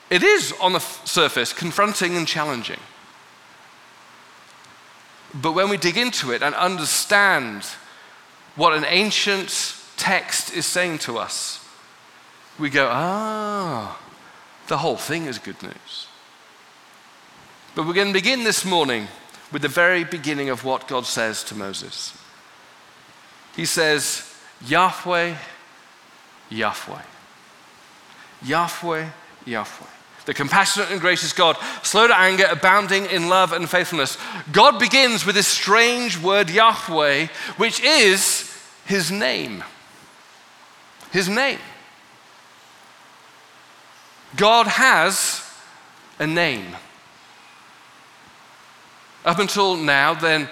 It 0.09 0.23
is, 0.23 0.55
on 0.61 0.73
the 0.73 0.81
surface, 0.81 1.53
confronting 1.53 2.17
and 2.17 2.29
challenging. 2.29 2.81
But 5.35 5.53
when 5.53 5.69
we 5.69 5.77
dig 5.77 5.97
into 5.97 6.31
it 6.31 6.43
and 6.43 6.55
understand 6.55 7.67
what 8.57 8.73
an 8.73 8.85
ancient 8.87 9.77
text 9.97 10.53
is 10.53 10.67
saying 10.67 10.99
to 10.99 11.19
us, 11.19 11.65
we 12.59 12.71
go, 12.71 12.89
ah, 12.91 14.01
the 14.67 14.79
whole 14.79 14.97
thing 14.97 15.27
is 15.27 15.39
good 15.39 15.63
news. 15.63 16.09
But 17.75 17.87
we're 17.87 17.93
going 17.93 18.09
to 18.09 18.13
begin 18.15 18.45
this 18.45 18.65
morning 18.65 19.09
with 19.53 19.63
the 19.63 19.69
very 19.69 20.05
beginning 20.05 20.49
of 20.49 20.65
what 20.65 20.89
God 20.89 21.07
says 21.07 21.45
to 21.45 21.55
Moses. 21.55 22.17
He 23.55 23.67
says, 23.67 24.35
Yahweh, 24.67 25.35
Yahweh. 26.49 27.03
Yahweh, 28.43 29.09
Yahweh. 29.45 29.96
The 30.27 30.35
compassionate 30.35 30.91
and 30.91 31.01
gracious 31.01 31.33
God, 31.33 31.57
slow 31.83 32.09
to 32.09 32.19
anger, 32.19 32.47
abounding 32.51 33.07
in 33.07 33.29
love 33.29 33.53
and 33.53 33.71
faithfulness. 33.71 34.19
God 34.53 34.79
begins 34.79 35.25
with 35.25 35.37
this 35.37 35.47
strange 35.47 36.19
word, 36.19 36.51
Yahweh, 36.51 37.29
which 37.57 37.81
is 37.81 38.53
his 38.85 39.11
name. 39.11 39.63
His 41.13 41.29
name. 41.29 41.61
God 44.37 44.67
has 44.67 45.49
a 46.19 46.27
name. 46.27 46.77
Up 49.25 49.39
until 49.39 49.77
now, 49.77 50.15
then, 50.15 50.49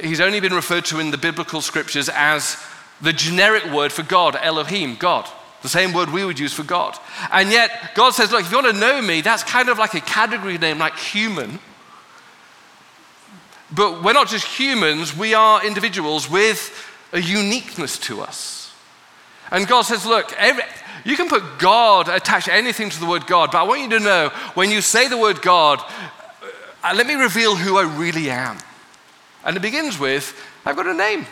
he's 0.00 0.20
only 0.20 0.40
been 0.40 0.54
referred 0.54 0.84
to 0.86 1.00
in 1.00 1.10
the 1.10 1.18
biblical 1.18 1.60
scriptures 1.60 2.08
as 2.08 2.56
the 3.00 3.12
generic 3.12 3.64
word 3.66 3.92
for 3.92 4.02
God, 4.02 4.36
Elohim, 4.40 4.96
God. 4.96 5.28
The 5.62 5.68
same 5.68 5.92
word 5.92 6.10
we 6.10 6.24
would 6.24 6.38
use 6.38 6.52
for 6.52 6.62
God. 6.62 6.96
And 7.32 7.50
yet, 7.50 7.92
God 7.94 8.10
says, 8.10 8.30
look, 8.30 8.42
if 8.42 8.50
you 8.50 8.58
want 8.58 8.74
to 8.74 8.80
know 8.80 9.02
me, 9.02 9.20
that's 9.20 9.42
kind 9.42 9.68
of 9.68 9.78
like 9.78 9.94
a 9.94 10.00
category 10.00 10.56
name, 10.56 10.78
like 10.78 10.96
human. 10.96 11.58
But 13.74 14.02
we're 14.02 14.12
not 14.12 14.28
just 14.28 14.46
humans, 14.46 15.16
we 15.16 15.34
are 15.34 15.66
individuals 15.66 16.30
with 16.30 16.72
a 17.12 17.20
uniqueness 17.20 17.98
to 17.98 18.20
us. 18.20 18.72
And 19.50 19.66
God 19.66 19.82
says, 19.82 20.06
look, 20.06 20.32
every, 20.34 20.62
you 21.04 21.16
can 21.16 21.28
put 21.28 21.58
God, 21.58 22.08
attach 22.08 22.48
anything 22.48 22.90
to 22.90 23.00
the 23.00 23.06
word 23.06 23.26
God, 23.26 23.50
but 23.50 23.58
I 23.58 23.62
want 23.64 23.80
you 23.80 23.88
to 23.98 24.00
know 24.00 24.28
when 24.54 24.70
you 24.70 24.80
say 24.80 25.08
the 25.08 25.18
word 25.18 25.42
God, 25.42 25.82
uh, 26.82 26.92
let 26.94 27.06
me 27.06 27.14
reveal 27.14 27.56
who 27.56 27.78
I 27.78 27.82
really 27.82 28.30
am. 28.30 28.58
And 29.44 29.56
it 29.56 29.60
begins 29.60 29.98
with, 29.98 30.38
I've 30.64 30.76
got 30.76 30.86
a 30.86 30.94
name. 30.94 31.26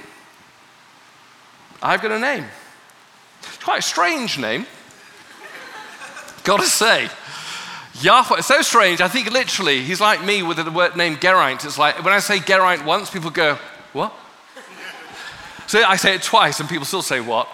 I've 1.82 2.02
got 2.02 2.10
a 2.10 2.18
name. 2.18 2.44
Quite 3.66 3.80
a 3.80 3.82
strange 3.82 4.38
name, 4.38 4.64
gotta 6.44 6.66
say. 6.66 7.08
Yahweh, 8.00 8.40
so 8.40 8.62
strange. 8.62 9.00
I 9.00 9.08
think 9.08 9.28
literally, 9.32 9.82
he's 9.82 10.00
like 10.00 10.24
me 10.24 10.44
with 10.44 10.58
the 10.58 10.70
word 10.70 10.96
name 10.96 11.18
Geraint. 11.18 11.64
It's 11.64 11.76
like 11.76 12.04
when 12.04 12.14
I 12.14 12.20
say 12.20 12.38
Geraint 12.38 12.84
once, 12.84 13.10
people 13.10 13.28
go, 13.28 13.58
What? 13.92 14.12
so 15.66 15.82
I 15.82 15.96
say 15.96 16.14
it 16.14 16.22
twice, 16.22 16.60
and 16.60 16.68
people 16.68 16.84
still 16.84 17.02
say, 17.02 17.18
What? 17.18 17.48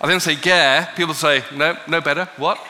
I 0.00 0.06
then 0.06 0.20
say 0.20 0.36
Ger, 0.36 0.86
people 0.94 1.14
say, 1.14 1.42
No, 1.52 1.76
no 1.88 2.00
better. 2.00 2.28
What? 2.36 2.64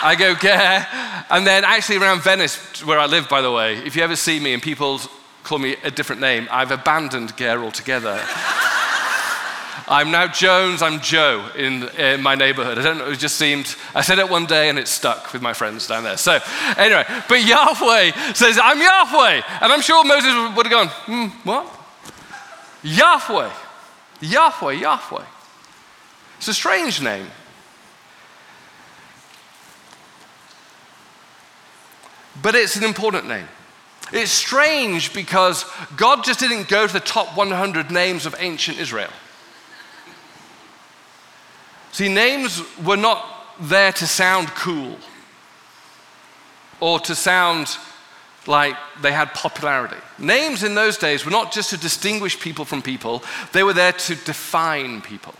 I 0.00 0.14
go 0.16 0.36
Ger. 0.36 0.86
And 1.28 1.44
then 1.44 1.64
actually 1.64 1.96
around 1.96 2.22
Venice, 2.22 2.84
where 2.86 3.00
I 3.00 3.06
live, 3.06 3.28
by 3.28 3.42
the 3.42 3.50
way, 3.50 3.78
if 3.78 3.96
you 3.96 4.04
ever 4.04 4.14
see 4.14 4.38
me 4.38 4.52
and 4.52 4.62
people 4.62 5.00
call 5.42 5.58
me 5.58 5.74
a 5.82 5.90
different 5.90 6.20
name, 6.20 6.46
I've 6.52 6.70
abandoned 6.70 7.36
Ger 7.36 7.58
altogether. 7.64 8.24
I'm 9.92 10.10
now 10.10 10.26
Jones, 10.26 10.80
I'm 10.80 11.00
Joe 11.00 11.50
in, 11.54 11.86
in, 11.98 12.22
my 12.22 12.34
neighborhood. 12.34 12.78
I 12.78 12.82
don't 12.82 12.96
know, 12.96 13.10
it 13.10 13.18
just 13.18 13.36
seemed, 13.36 13.76
I 13.94 14.00
said 14.00 14.18
it 14.18 14.26
one 14.26 14.46
day 14.46 14.70
and 14.70 14.78
it 14.78 14.88
stuck 14.88 15.34
with 15.34 15.42
my 15.42 15.52
friends 15.52 15.86
down 15.86 16.02
there. 16.02 16.16
So, 16.16 16.38
anyway, 16.78 17.04
but 17.28 17.44
Yahweh 17.44 18.32
says, 18.32 18.58
I'm 18.60 18.80
Yahweh. 18.80 19.42
And 19.60 19.70
I'm 19.70 19.82
sure 19.82 20.02
Moses 20.02 20.56
would 20.56 20.64
have 20.64 20.70
gone, 20.70 20.88
hmm, 20.88 21.26
what? 21.46 21.66
Yahweh, 22.82 23.50
Yahweh, 24.22 24.72
Yahweh. 24.72 25.26
It's 26.38 26.48
a 26.48 26.54
strange 26.54 27.02
name. 27.02 27.26
But 32.40 32.54
it's 32.54 32.76
an 32.76 32.84
important 32.84 33.28
name. 33.28 33.46
It's 34.10 34.32
strange 34.32 35.12
because 35.12 35.66
God 35.98 36.24
just 36.24 36.40
didn't 36.40 36.68
go 36.68 36.86
to 36.86 36.92
the 36.92 36.98
top 36.98 37.36
100 37.36 37.90
names 37.90 38.24
of 38.24 38.34
ancient 38.38 38.78
Israel. 38.78 39.10
See, 41.92 42.08
names 42.08 42.62
were 42.84 42.96
not 42.96 43.24
there 43.60 43.92
to 43.92 44.06
sound 44.06 44.48
cool 44.48 44.96
or 46.80 46.98
to 47.00 47.14
sound 47.14 47.76
like 48.46 48.76
they 49.00 49.12
had 49.12 49.32
popularity. 49.34 49.96
Names 50.18 50.64
in 50.64 50.74
those 50.74 50.98
days 50.98 51.24
were 51.24 51.30
not 51.30 51.52
just 51.52 51.70
to 51.70 51.76
distinguish 51.76 52.40
people 52.40 52.64
from 52.64 52.82
people, 52.82 53.22
they 53.52 53.62
were 53.62 53.72
there 53.72 53.92
to 53.92 54.14
define 54.16 55.00
people. 55.00 55.34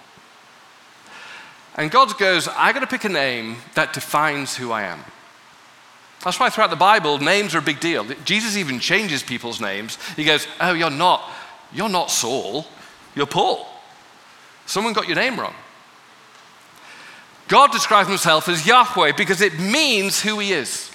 And 1.75 1.91
God 1.91 2.17
goes, 2.19 2.49
I 2.49 2.73
got 2.73 2.81
to 2.81 2.87
pick 2.87 3.05
a 3.05 3.09
name 3.09 3.57
that 3.75 3.93
defines 3.93 4.57
who 4.57 4.71
I 4.73 4.83
am. 4.83 5.01
That's 6.23 6.39
why 6.39 6.51
throughout 6.51 6.71
the 6.71 6.77
Bible, 6.77 7.19
names 7.19 7.55
are 7.55 7.59
a 7.59 7.63
big 7.63 7.81
deal. 7.81 8.05
Jesus 8.25 8.57
even 8.57 8.79
changes 8.79 9.23
people's 9.23 9.61
names. 9.61 9.99
He 10.15 10.25
goes, 10.25 10.47
Oh, 10.61 10.75
you're 10.75 10.91
not, 10.91 11.29
you're 11.73 11.89
not 11.89 12.11
Saul, 12.11 12.67
you're 13.17 13.27
Paul. 13.27 13.67
Someone 14.67 14.93
got 14.93 15.09
your 15.09 15.17
name 15.17 15.41
wrong. 15.41 15.55
God 17.53 17.71
describes 17.71 18.09
himself 18.09 18.49
as 18.49 18.67
Yahweh 18.67 19.13
because 19.15 19.43
it 19.43 19.61
means 19.61 20.23
who 20.23 20.39
he 20.39 20.55
is. 20.55 20.91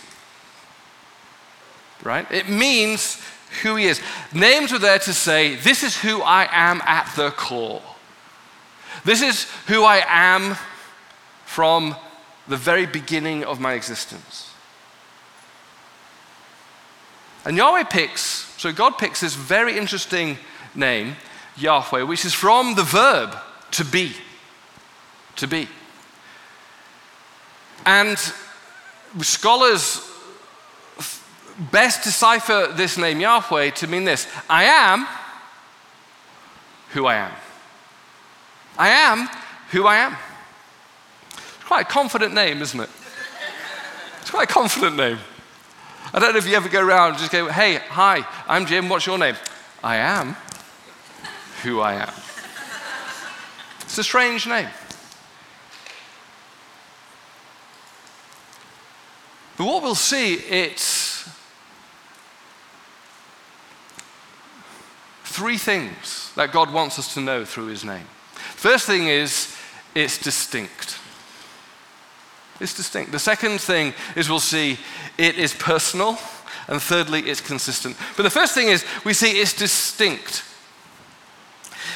Right? 2.01 2.25
It 2.31 2.49
means 2.49 3.21
who 3.61 3.75
he 3.75 3.85
is. 3.85 4.01
Names 4.33 4.71
were 4.71 4.79
there 4.79 4.97
to 4.97 5.13
say, 5.13 5.53
This 5.53 5.83
is 5.83 5.95
who 5.95 6.19
I 6.23 6.49
am 6.51 6.81
at 6.81 7.13
the 7.15 7.29
core. 7.29 7.83
This 9.05 9.21
is 9.21 9.43
who 9.67 9.83
I 9.83 10.03
am 10.07 10.57
from 11.45 11.95
the 12.47 12.57
very 12.57 12.87
beginning 12.87 13.43
of 13.43 13.59
my 13.59 13.73
existence. 13.73 14.51
And 17.45 17.55
Yahweh 17.55 17.83
picks, 17.83 18.21
so 18.59 18.73
God 18.73 18.97
picks 18.97 19.21
this 19.21 19.35
very 19.35 19.77
interesting 19.77 20.39
name, 20.73 21.17
Yahweh, 21.55 22.01
which 22.01 22.25
is 22.25 22.33
from 22.33 22.73
the 22.73 22.81
verb 22.81 23.37
to 23.73 23.85
be. 23.85 24.13
To 25.35 25.45
be. 25.45 25.67
And 27.87 28.17
scholars 29.21 30.01
best 31.71 32.03
decipher 32.03 32.67
this 32.75 32.97
name 32.97 33.21
Yahweh 33.21 33.71
to 33.71 33.87
mean 33.87 34.03
this 34.03 34.27
I 34.49 34.65
am 34.65 35.07
who 36.89 37.05
I 37.05 37.15
am. 37.15 37.31
I 38.77 38.89
am 38.89 39.29
who 39.71 39.87
I 39.87 39.95
am. 39.95 40.17
It's 41.31 41.63
quite 41.63 41.85
a 41.85 41.89
confident 41.89 42.33
name, 42.33 42.61
isn't 42.61 42.79
it? 42.79 42.89
It's 44.19 44.31
quite 44.31 44.49
a 44.49 44.53
confident 44.53 44.97
name. 44.97 45.19
I 46.13 46.19
don't 46.19 46.33
know 46.33 46.39
if 46.39 46.47
you 46.47 46.55
ever 46.55 46.67
go 46.67 46.85
around 46.85 47.11
and 47.11 47.19
just 47.19 47.31
go, 47.31 47.47
hey, 47.47 47.75
hi, 47.87 48.27
I'm 48.49 48.65
Jim, 48.65 48.89
what's 48.89 49.05
your 49.05 49.17
name? 49.17 49.35
I 49.81 49.95
am 49.95 50.35
who 51.63 51.79
I 51.79 51.93
am. 51.93 52.13
It's 53.83 53.97
a 53.97 54.03
strange 54.03 54.45
name. 54.45 54.67
But 59.57 59.65
what 59.65 59.81
we'll 59.81 59.95
see, 59.95 60.35
it's 60.35 61.27
three 65.23 65.57
things 65.57 66.31
that 66.35 66.51
God 66.51 66.71
wants 66.71 66.99
us 66.99 67.13
to 67.15 67.21
know 67.21 67.43
through 67.43 67.67
his 67.67 67.83
name. 67.83 68.05
First 68.35 68.85
thing 68.85 69.07
is, 69.07 69.55
it's 69.95 70.19
distinct. 70.19 70.99
It's 72.59 72.75
distinct. 72.75 73.11
The 73.11 73.19
second 73.19 73.59
thing 73.59 73.93
is 74.15 74.29
we'll 74.29 74.39
see 74.39 74.77
it 75.17 75.37
is 75.37 75.53
personal. 75.53 76.17
And 76.67 76.81
thirdly, 76.81 77.21
it's 77.21 77.39
consistent. 77.39 77.95
But 78.17 78.23
the 78.23 78.29
first 78.29 78.53
thing 78.53 78.67
is 78.67 78.83
we 79.05 79.13
see 79.13 79.39
it's 79.39 79.53
distinct. 79.53 80.43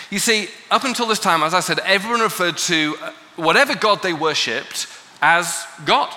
You 0.10 0.20
see, 0.20 0.50
up 0.70 0.84
until 0.84 1.08
this 1.08 1.20
time, 1.20 1.44
as 1.44 1.54
I 1.54 1.60
said, 1.60 1.80
everyone 1.80 2.22
referred 2.22 2.58
to 2.58 2.96
whatever 3.36 3.76
God 3.76 4.02
they 4.02 4.14
worshipped 4.14 4.88
as 5.22 5.66
God. 5.86 6.14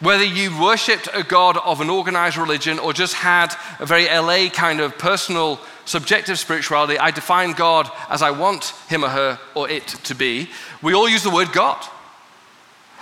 Whether 0.00 0.24
you 0.24 0.58
worshipped 0.58 1.08
a 1.12 1.22
God 1.22 1.58
of 1.58 1.82
an 1.82 1.90
organized 1.90 2.38
religion 2.38 2.78
or 2.78 2.94
just 2.94 3.14
had 3.14 3.54
a 3.78 3.86
very 3.86 4.06
LA 4.06 4.48
kind 4.48 4.80
of 4.80 4.96
personal, 4.96 5.60
subjective 5.84 6.38
spirituality, 6.38 6.98
I 6.98 7.10
define 7.10 7.52
God 7.52 7.90
as 8.08 8.22
I 8.22 8.30
want 8.30 8.72
him 8.88 9.04
or 9.04 9.10
her 9.10 9.38
or 9.54 9.68
it 9.68 9.86
to 10.04 10.14
be, 10.14 10.48
we 10.80 10.94
all 10.94 11.08
use 11.08 11.22
the 11.22 11.30
word 11.30 11.52
God. 11.52 11.84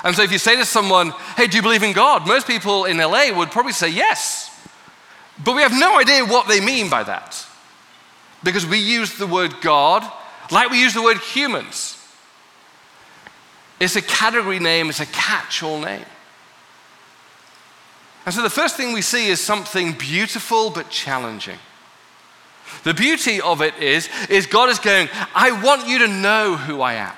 And 0.03 0.15
so 0.15 0.23
if 0.23 0.33
you 0.33 0.39
say 0.39 0.57
to 0.57 0.65
someone, 0.65 1.11
hey, 1.37 1.47
do 1.47 1.57
you 1.57 1.63
believe 1.63 1.85
in 1.85 1.93
God? 1.93 2.27
Most 2.27 2.47
people 2.47 2.85
in 2.85 2.99
LA 2.99 3.31
would 3.33 3.51
probably 3.51 3.73
say 3.73 3.89
yes. 3.89 4.51
But 5.45 5.55
we 5.55 5.63
have 5.63 5.73
no 5.73 5.99
idea 5.99 6.25
what 6.25 6.49
they 6.49 6.61
mean 6.61 6.91
by 6.91 7.05
that. 7.05 7.47
Because 8.43 8.67
we 8.67 8.79
use 8.79 9.19
the 9.19 9.27
word 9.27 9.61
God 9.61 10.11
like 10.51 10.71
we 10.71 10.81
use 10.81 10.95
the 10.95 11.03
word 11.03 11.19
humans. 11.19 11.95
It's 13.79 13.95
a 13.95 14.03
category 14.03 14.59
name, 14.59 14.89
it's 14.89 15.01
a 15.01 15.07
catch 15.07 15.63
all 15.63 15.81
name. 15.81 16.05
And 18.29 18.35
so 18.35 18.43
the 18.43 18.51
first 18.51 18.77
thing 18.77 18.93
we 18.93 19.01
see 19.01 19.29
is 19.29 19.41
something 19.41 19.93
beautiful 19.93 20.69
but 20.69 20.91
challenging. 20.91 21.57
The 22.85 22.93
beauty 22.93 23.41
of 23.41 23.63
it 23.63 23.75
is, 23.79 24.11
is 24.29 24.45
God 24.45 24.69
is 24.69 24.79
going, 24.79 25.09
I 25.35 25.63
want 25.65 25.89
you 25.89 26.01
to 26.01 26.09
know 26.09 26.55
who 26.55 26.83
I 26.83 26.93
am. 26.93 27.15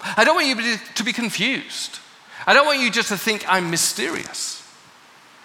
I 0.00 0.24
don't 0.24 0.34
want 0.34 0.46
you 0.46 0.78
to 0.94 1.04
be 1.04 1.12
confused. 1.12 1.98
I 2.46 2.54
don't 2.54 2.64
want 2.64 2.80
you 2.80 2.90
just 2.90 3.10
to 3.10 3.18
think 3.18 3.44
I'm 3.46 3.70
mysterious. 3.70 4.66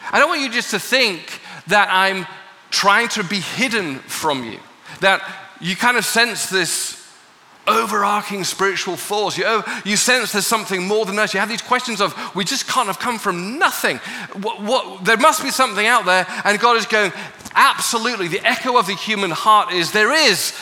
I 0.09 0.19
don't 0.19 0.29
want 0.29 0.39
you 0.39 0.49
just 0.49 0.71
to 0.71 0.79
think 0.79 1.41
that 1.67 1.89
I'm 1.91 2.25
trying 2.69 3.09
to 3.09 3.25
be 3.25 3.41
hidden 3.41 3.99
from 3.99 4.45
you, 4.45 4.59
that 5.01 5.21
you 5.59 5.75
kind 5.75 5.97
of 5.97 6.05
sense 6.05 6.49
this 6.49 7.06
overarching 7.67 8.43
spiritual 8.43 8.95
force. 8.95 9.37
You, 9.37 9.63
you 9.85 9.97
sense 9.97 10.31
there's 10.31 10.47
something 10.47 10.87
more 10.87 11.05
than 11.05 11.19
us. 11.19 11.33
You 11.33 11.39
have 11.39 11.49
these 11.49 11.61
questions 11.61 12.01
of, 12.01 12.15
we 12.35 12.43
just 12.43 12.67
can't 12.67 12.87
have 12.87 12.99
come 12.99 13.19
from 13.19 13.59
nothing. 13.59 13.97
What, 14.41 14.61
what, 14.61 15.05
there 15.05 15.17
must 15.17 15.43
be 15.43 15.51
something 15.51 15.85
out 15.85 16.05
there. 16.05 16.25
And 16.43 16.59
God 16.59 16.77
is 16.77 16.85
going, 16.85 17.11
absolutely. 17.53 18.27
The 18.27 18.45
echo 18.45 18.77
of 18.77 18.87
the 18.87 18.95
human 18.95 19.31
heart 19.31 19.73
is, 19.73 19.91
there 19.91 20.11
is. 20.11 20.57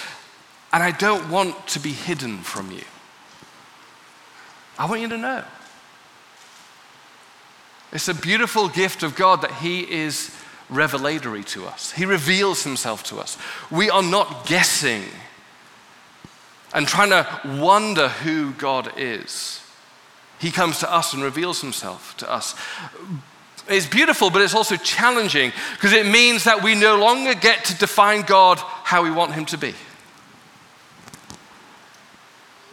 And 0.73 0.83
I 0.83 0.91
don't 0.91 1.29
want 1.29 1.67
to 1.69 1.79
be 1.79 1.91
hidden 1.91 2.39
from 2.39 2.71
you. 2.71 2.83
I 4.77 4.85
want 4.87 5.01
you 5.01 5.09
to 5.09 5.17
know. 5.17 5.43
It's 7.93 8.09
a 8.09 8.13
beautiful 8.13 8.67
gift 8.67 9.03
of 9.03 9.15
God 9.15 9.41
that 9.41 9.51
He 9.53 9.89
is 9.89 10.35
revelatory 10.69 11.43
to 11.45 11.65
us. 11.65 11.91
He 11.91 12.05
reveals 12.05 12.63
Himself 12.63 13.03
to 13.05 13.19
us. 13.19 13.37
We 13.71 13.89
are 13.89 14.03
not 14.03 14.47
guessing 14.47 15.03
and 16.75 16.85
trying 16.85 17.09
to 17.09 17.25
wonder 17.57 18.09
who 18.09 18.51
God 18.51 18.91
is. 18.97 19.63
He 20.39 20.51
comes 20.51 20.79
to 20.79 20.93
us 20.93 21.13
and 21.13 21.23
reveals 21.23 21.61
himself 21.61 22.15
to 22.17 22.29
us. 22.31 22.53
It's 23.69 23.87
beautiful, 23.87 24.29
but 24.29 24.41
it's 24.41 24.53
also 24.53 24.75
challenging 24.75 25.53
because 25.71 25.93
it 25.93 26.05
means 26.05 26.43
that 26.43 26.61
we 26.61 26.75
no 26.75 26.97
longer 26.97 27.33
get 27.33 27.63
to 27.65 27.77
define 27.77 28.23
God 28.23 28.59
how 28.59 29.01
we 29.03 29.09
want 29.09 29.33
him 29.33 29.45
to 29.45 29.57
be. 29.57 29.73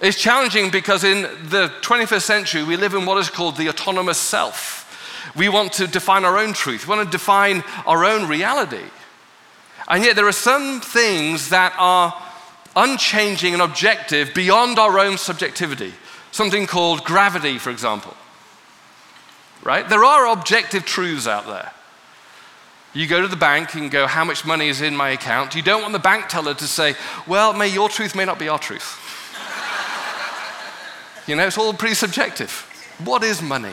It's 0.00 0.21
challenging 0.21 0.71
because 0.71 1.04
in 1.04 1.23
the 1.49 1.73
21st 1.82 2.23
century, 2.23 2.64
we 2.64 2.76
live 2.76 2.94
in 2.94 3.06
what 3.06 3.18
is 3.18 3.30
called 3.30 3.56
the 3.56 3.68
autonomous 3.68 4.18
self. 4.18 5.32
We 5.37 5.49
want 5.49 5.75
to 5.75 5.87
define 5.87 6.25
our 6.25 6.38
own 6.38 6.54
truth, 6.54 6.88
we 6.88 6.97
want 6.97 7.09
to 7.09 7.16
define 7.16 7.62
our 7.87 8.04
own 8.04 8.28
reality. 8.28 8.85
And 9.88 10.04
yet, 10.04 10.16
there 10.16 10.26
are 10.26 10.32
some 10.32 10.80
things 10.80 11.50
that 11.50 11.75
are 11.78 12.14
unchanging 12.76 13.52
and 13.52 13.62
objective 13.62 14.35
beyond 14.35 14.79
our 14.79 14.99
own 14.99 15.19
subjectivity. 15.19 15.93
Something 16.31 16.67
called 16.67 17.05
gravity, 17.05 17.59
for 17.59 17.71
example. 17.71 18.17
right? 19.62 19.88
There 19.88 20.05
are 20.05 20.26
objective 20.33 20.85
truths 20.85 21.26
out 21.26 21.47
there. 21.47 21.73
You 22.95 23.07
go 23.07 23.23
to 23.23 23.29
the 23.29 23.37
bank 23.37 23.75
and 23.75 23.91
go, 23.91 24.07
How 24.07 24.25
much 24.25 24.45
money 24.45 24.69
is 24.69 24.81
in 24.83 24.95
my 24.95 25.11
account? 25.11 25.55
You 25.55 25.62
don't 25.62 25.81
want 25.81 25.93
the 25.93 25.99
bank 25.99 26.29
teller 26.29 26.55
to 26.55 26.67
say, 26.67 26.95
Well, 27.26 27.52
may 27.52 27.69
your 27.69 27.88
truth 27.88 28.14
may 28.14 28.25
not 28.25 28.38
be 28.38 28.49
our 28.49 28.59
truth. 28.59 28.99
you 31.26 31.37
know, 31.37 31.47
it's 31.47 31.57
all 31.57 31.73
pretty 31.73 31.95
subjective. 31.95 32.50
What 33.05 33.23
is 33.23 33.41
money? 33.41 33.73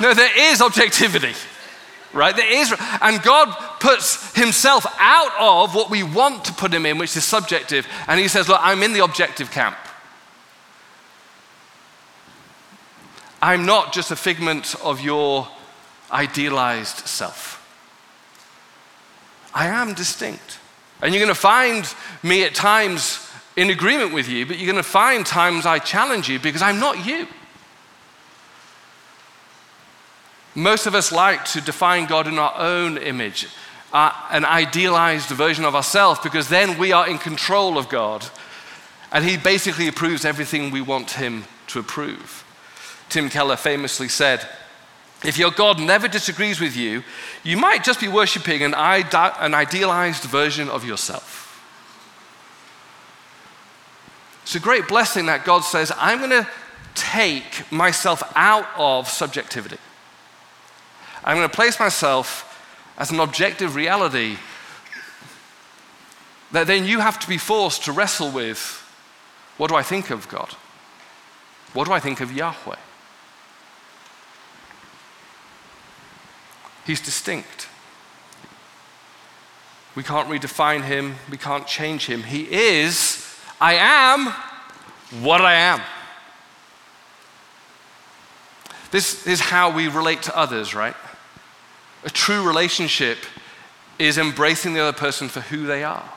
no, 0.00 0.14
there 0.14 0.52
is 0.52 0.60
objectivity, 0.60 1.34
right? 2.12 2.34
There 2.34 2.60
is, 2.60 2.74
and 3.00 3.22
God 3.22 3.54
puts 3.80 4.34
himself 4.34 4.86
out 4.98 5.32
of 5.38 5.74
what 5.74 5.90
we 5.90 6.02
want 6.02 6.44
to 6.46 6.52
put 6.52 6.72
him 6.72 6.86
in, 6.86 6.98
which 6.98 7.16
is 7.16 7.24
subjective, 7.24 7.86
and 8.06 8.18
he 8.18 8.28
says, 8.28 8.48
Look, 8.48 8.60
I'm 8.62 8.82
in 8.82 8.92
the 8.92 9.04
objective 9.04 9.50
camp. 9.50 9.76
I'm 13.40 13.66
not 13.66 13.92
just 13.92 14.10
a 14.10 14.16
figment 14.16 14.74
of 14.82 15.00
your 15.00 15.48
idealized 16.10 17.06
self. 17.06 17.54
I 19.54 19.66
am 19.66 19.94
distinct. 19.94 20.58
And 21.00 21.14
you're 21.14 21.22
going 21.22 21.34
to 21.34 21.40
find 21.40 21.92
me 22.22 22.44
at 22.44 22.54
times 22.54 23.24
in 23.56 23.70
agreement 23.70 24.12
with 24.12 24.28
you, 24.28 24.46
but 24.46 24.56
you're 24.58 24.70
going 24.70 24.82
to 24.82 24.88
find 24.88 25.24
times 25.24 25.66
I 25.66 25.78
challenge 25.78 26.28
you 26.28 26.38
because 26.38 26.62
I'm 26.62 26.80
not 26.80 27.06
you. 27.06 27.28
Most 30.54 30.86
of 30.86 30.94
us 30.94 31.12
like 31.12 31.44
to 31.46 31.60
define 31.60 32.06
God 32.06 32.26
in 32.26 32.38
our 32.38 32.54
own 32.56 32.98
image, 32.98 33.48
uh, 33.92 34.12
an 34.30 34.44
idealized 34.44 35.28
version 35.28 35.64
of 35.64 35.74
ourselves, 35.74 36.20
because 36.20 36.48
then 36.48 36.78
we 36.78 36.92
are 36.92 37.08
in 37.08 37.18
control 37.18 37.78
of 37.78 37.88
God. 37.88 38.26
And 39.12 39.24
He 39.24 39.36
basically 39.36 39.88
approves 39.88 40.24
everything 40.24 40.70
we 40.70 40.80
want 40.80 41.12
Him 41.12 41.44
to 41.68 41.78
approve. 41.78 42.44
Tim 43.08 43.30
Keller 43.30 43.56
famously 43.56 44.08
said, 44.08 44.46
if 45.24 45.36
your 45.36 45.50
God 45.50 45.80
never 45.80 46.06
disagrees 46.06 46.60
with 46.60 46.76
you, 46.76 47.02
you 47.42 47.56
might 47.56 47.82
just 47.82 48.00
be 48.00 48.08
worshiping 48.08 48.62
an, 48.62 48.74
ide- 48.74 49.34
an 49.40 49.54
idealized 49.54 50.24
version 50.24 50.68
of 50.68 50.84
yourself. 50.84 51.46
It's 54.42 54.54
a 54.54 54.60
great 54.60 54.86
blessing 54.86 55.26
that 55.26 55.44
God 55.44 55.60
says, 55.60 55.92
I'm 55.96 56.18
going 56.18 56.30
to 56.30 56.48
take 56.94 57.70
myself 57.70 58.22
out 58.34 58.66
of 58.76 59.08
subjectivity. 59.08 59.78
I'm 61.28 61.36
going 61.36 61.46
to 61.46 61.54
place 61.54 61.78
myself 61.78 62.58
as 62.96 63.10
an 63.10 63.20
objective 63.20 63.74
reality 63.74 64.38
that 66.52 66.66
then 66.66 66.86
you 66.86 67.00
have 67.00 67.18
to 67.20 67.28
be 67.28 67.36
forced 67.36 67.84
to 67.84 67.92
wrestle 67.92 68.30
with 68.30 68.82
what 69.58 69.68
do 69.68 69.76
I 69.76 69.82
think 69.82 70.08
of 70.08 70.26
God? 70.28 70.54
What 71.74 71.86
do 71.86 71.92
I 71.92 72.00
think 72.00 72.22
of 72.22 72.32
Yahweh? 72.32 72.78
He's 76.86 77.02
distinct. 77.02 77.68
We 79.94 80.02
can't 80.02 80.30
redefine 80.30 80.84
him, 80.84 81.16
we 81.30 81.36
can't 81.36 81.66
change 81.66 82.06
him. 82.06 82.22
He 82.22 82.50
is, 82.50 83.38
I 83.60 83.74
am 83.74 84.32
what 85.22 85.42
I 85.42 85.52
am. 85.52 85.82
This 88.90 89.26
is 89.26 89.40
how 89.40 89.70
we 89.70 89.88
relate 89.88 90.22
to 90.22 90.34
others, 90.34 90.74
right? 90.74 90.94
A 92.08 92.10
true 92.10 92.42
relationship 92.42 93.18
is 93.98 94.16
embracing 94.16 94.72
the 94.72 94.80
other 94.80 94.96
person 94.96 95.28
for 95.28 95.40
who 95.42 95.66
they 95.66 95.84
are. 95.84 96.08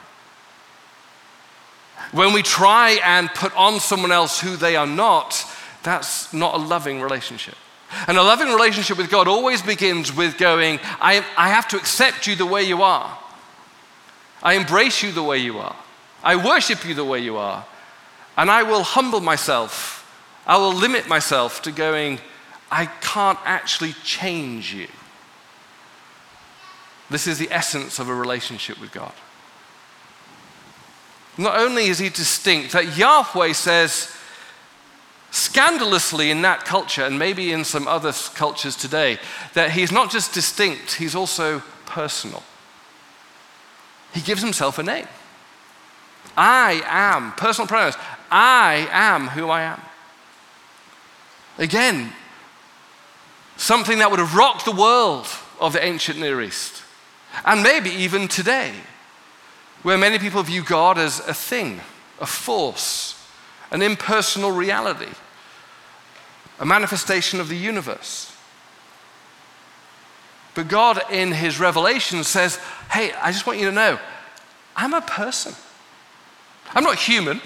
When 2.14 2.32
we 2.32 2.44
try 2.44 2.92
and 3.04 3.30
put 3.30 3.54
on 3.58 3.82
someone 3.82 4.14
else 4.14 4.40
who 4.40 4.56
they 4.56 4.78
are 4.78 4.88
not, 4.88 5.44
that's 5.84 6.34
not 6.34 6.56
a 6.56 6.58
loving 6.60 7.02
relationship. 7.02 7.56
And 8.08 8.18
a 8.18 8.24
loving 8.24 8.48
relationship 8.54 8.98
with 8.98 9.12
God 9.12 9.28
always 9.28 9.62
begins 9.62 10.16
with 10.16 10.38
going, 10.38 10.80
I, 11.02 11.26
I 11.36 11.50
have 11.50 11.68
to 11.68 11.76
accept 11.76 12.26
you 12.26 12.38
the 12.38 12.46
way 12.46 12.64
you 12.64 12.84
are. 12.84 13.20
I 14.42 14.54
embrace 14.54 15.04
you 15.04 15.12
the 15.12 15.24
way 15.24 15.40
you 15.40 15.60
are. 15.60 15.76
I 16.24 16.38
worship 16.38 16.86
you 16.86 16.94
the 16.94 17.04
way 17.04 17.20
you 17.20 17.36
are. 17.36 17.66
And 18.38 18.50
I 18.50 18.64
will 18.64 18.84
humble 18.84 19.20
myself. 19.20 20.10
I 20.48 20.56
will 20.56 20.74
limit 20.74 21.10
myself 21.10 21.62
to 21.64 21.72
going, 21.74 22.22
I 22.72 22.86
can't 22.86 23.40
actually 23.44 23.92
change 24.06 24.74
you. 24.74 24.88
This 27.12 27.28
is 27.28 27.38
the 27.38 27.52
essence 27.52 28.00
of 28.00 28.08
a 28.08 28.16
relationship 28.16 28.80
with 28.80 28.94
God. 28.94 29.12
Not 31.38 31.60
only 31.60 31.88
is 31.88 32.00
he 32.00 32.08
distinct, 32.08 32.72
that 32.72 32.98
Yahweh 32.98 33.52
says, 33.52 34.16
scandalously 35.30 36.32
in 36.32 36.42
that 36.44 36.64
culture, 36.64 37.04
and 37.04 37.20
maybe 37.20 37.52
in 37.52 37.66
some 37.66 37.86
other 37.86 38.14
cultures 38.34 38.78
today, 38.78 39.20
that 39.54 39.72
he's 39.72 39.92
not 39.92 40.10
just 40.10 40.34
distinct, 40.34 40.96
he's 40.96 41.14
also 41.14 41.62
personal. 41.86 42.44
He 44.14 44.22
gives 44.22 44.42
himself 44.42 44.80
a 44.80 44.84
name. 44.84 45.08
I 46.38 46.82
am, 46.86 47.34
personal 47.34 47.68
pronouns, 47.68 47.96
I 48.30 48.88
am 48.90 49.28
who 49.28 49.50
I 49.50 49.64
am. 49.64 49.82
Again, 51.58 52.14
something 53.58 54.00
that 54.00 54.10
would 54.10 54.20
have 54.20 54.36
rocked 54.36 54.64
the 54.64 54.72
world 54.72 55.28
of 55.60 55.74
the 55.74 55.84
ancient 55.84 56.18
Near 56.18 56.42
East, 56.42 56.81
and 57.46 57.64
maybe 57.64 57.90
even 57.90 58.28
today, 58.28 58.74
where 59.84 59.98
many 59.98 60.20
people 60.20 60.44
view 60.44 60.64
God 60.64 60.98
as 60.98 61.20
a 61.28 61.34
thing, 61.34 61.82
a 62.20 62.26
force, 62.26 63.18
an 63.72 63.82
impersonal 63.82 64.52
reality, 64.52 65.12
a 66.60 66.66
manifestation 66.66 67.40
of 67.40 67.50
the 67.50 67.56
universe. 67.56 68.36
But 70.54 70.68
God, 70.68 71.02
in 71.10 71.32
His 71.32 71.60
revelation, 71.60 72.24
says, 72.24 72.58
Hey, 72.92 73.14
I 73.14 73.32
just 73.32 73.48
want 73.48 73.60
you 73.60 73.66
to 73.66 73.72
know, 73.72 74.00
I'm 74.76 74.94
a 74.94 75.02
person. 75.02 75.56
I'm 76.74 76.84
not 76.84 76.98
human, 76.98 77.42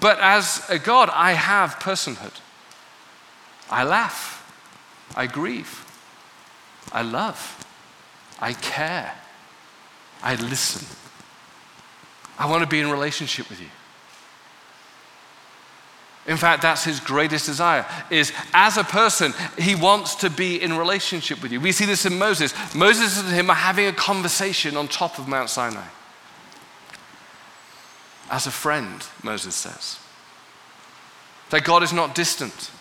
but 0.00 0.18
as 0.20 0.64
a 0.68 0.78
God, 0.78 1.10
I 1.12 1.32
have 1.32 1.78
personhood. 1.78 2.40
I 3.70 3.84
laugh, 3.84 4.42
I 5.16 5.26
grieve, 5.26 5.84
I 6.92 7.02
love, 7.02 7.65
I 8.38 8.52
care, 8.52 9.12
I 10.22 10.34
listen. 10.36 10.86
I 12.38 12.50
want 12.50 12.62
to 12.62 12.68
be 12.68 12.80
in 12.80 12.90
relationship 12.90 13.48
with 13.48 13.60
you. 13.60 13.68
In 16.26 16.36
fact, 16.36 16.62
that's 16.62 16.82
his 16.82 16.98
greatest 16.98 17.46
desire 17.46 17.86
is 18.10 18.32
as 18.52 18.76
a 18.76 18.84
person, 18.84 19.32
he 19.56 19.76
wants 19.76 20.16
to 20.16 20.30
be 20.30 20.60
in 20.60 20.76
relationship 20.76 21.40
with 21.40 21.52
you. 21.52 21.60
We 21.60 21.70
see 21.70 21.84
this 21.84 22.04
in 22.04 22.18
Moses. 22.18 22.52
Moses 22.74 23.20
and 23.20 23.28
him 23.28 23.48
are 23.48 23.54
having 23.54 23.86
a 23.86 23.92
conversation 23.92 24.76
on 24.76 24.88
top 24.88 25.18
of 25.18 25.28
Mount 25.28 25.50
Sinai. 25.50 25.86
As 28.28 28.46
a 28.46 28.50
friend, 28.50 29.06
Moses 29.22 29.54
says. 29.54 30.00
That 31.50 31.62
God 31.62 31.84
is 31.84 31.92
not 31.92 32.16
distant, 32.16 32.72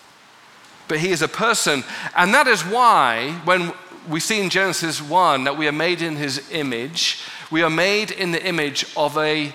but 0.88 0.98
he 0.98 1.12
is 1.12 1.22
a 1.22 1.28
person. 1.28 1.84
And 2.16 2.34
that 2.34 2.48
is 2.48 2.64
why, 2.64 3.40
when 3.46 3.74
we 4.10 4.20
see 4.20 4.42
in 4.42 4.50
Genesis 4.50 5.02
1 5.02 5.44
that 5.46 5.58
we 5.58 5.68
are 5.68 5.72
made 5.74 6.02
in 6.02 6.16
his 6.16 6.52
image, 6.52 7.22
we 7.52 7.62
are 7.62 7.70
made 7.70 8.12
in 8.12 8.32
the 8.32 8.46
image 8.46 8.86
of 8.96 9.18
a 9.18 9.54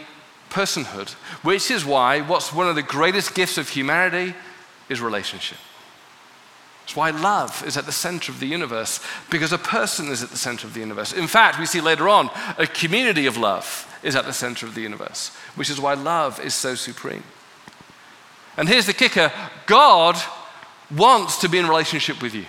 personhood, 0.51 1.11
which 1.43 1.71
is 1.71 1.85
why 1.85 2.21
what's 2.21 2.53
one 2.53 2.69
of 2.69 2.75
the 2.75 2.83
greatest 2.83 3.35
gifts 3.35 3.59
of 3.59 3.69
humanity 3.69 4.35
is 4.89 5.01
relationship. 5.01 5.59
It's 6.85 6.97
why 6.97 7.11
love 7.11 7.63
is 7.65 7.77
at 7.77 7.87
the 7.87 7.93
center 7.93 8.33
of 8.33 8.41
the 8.41 8.49
universe, 8.49 9.01
because 9.31 9.53
a 9.53 9.59
person 9.59 10.09
is 10.09 10.25
at 10.25 10.31
the 10.31 10.37
center 10.37 10.67
of 10.67 10.75
the 10.75 10.81
universe. 10.81 11.13
In 11.13 11.29
fact, 11.29 11.59
we 11.59 11.67
see 11.67 11.81
later 11.81 12.09
on, 12.09 12.31
a 12.59 12.67
community 12.67 13.27
of 13.27 13.37
love 13.37 13.87
is 14.03 14.17
at 14.17 14.25
the 14.25 14.33
center 14.33 14.67
of 14.67 14.75
the 14.75 14.81
universe, 14.81 15.29
which 15.55 15.71
is 15.71 15.81
why 15.81 15.95
love 15.95 16.41
is 16.41 16.53
so 16.53 16.75
supreme. 16.75 17.23
And 18.57 18.69
here's 18.69 18.87
the 18.87 18.93
kicker 18.93 19.31
God 19.67 20.17
wants 20.91 21.39
to 21.43 21.49
be 21.49 21.59
in 21.59 21.69
relationship 21.69 22.21
with 22.21 22.35
you. 22.35 22.47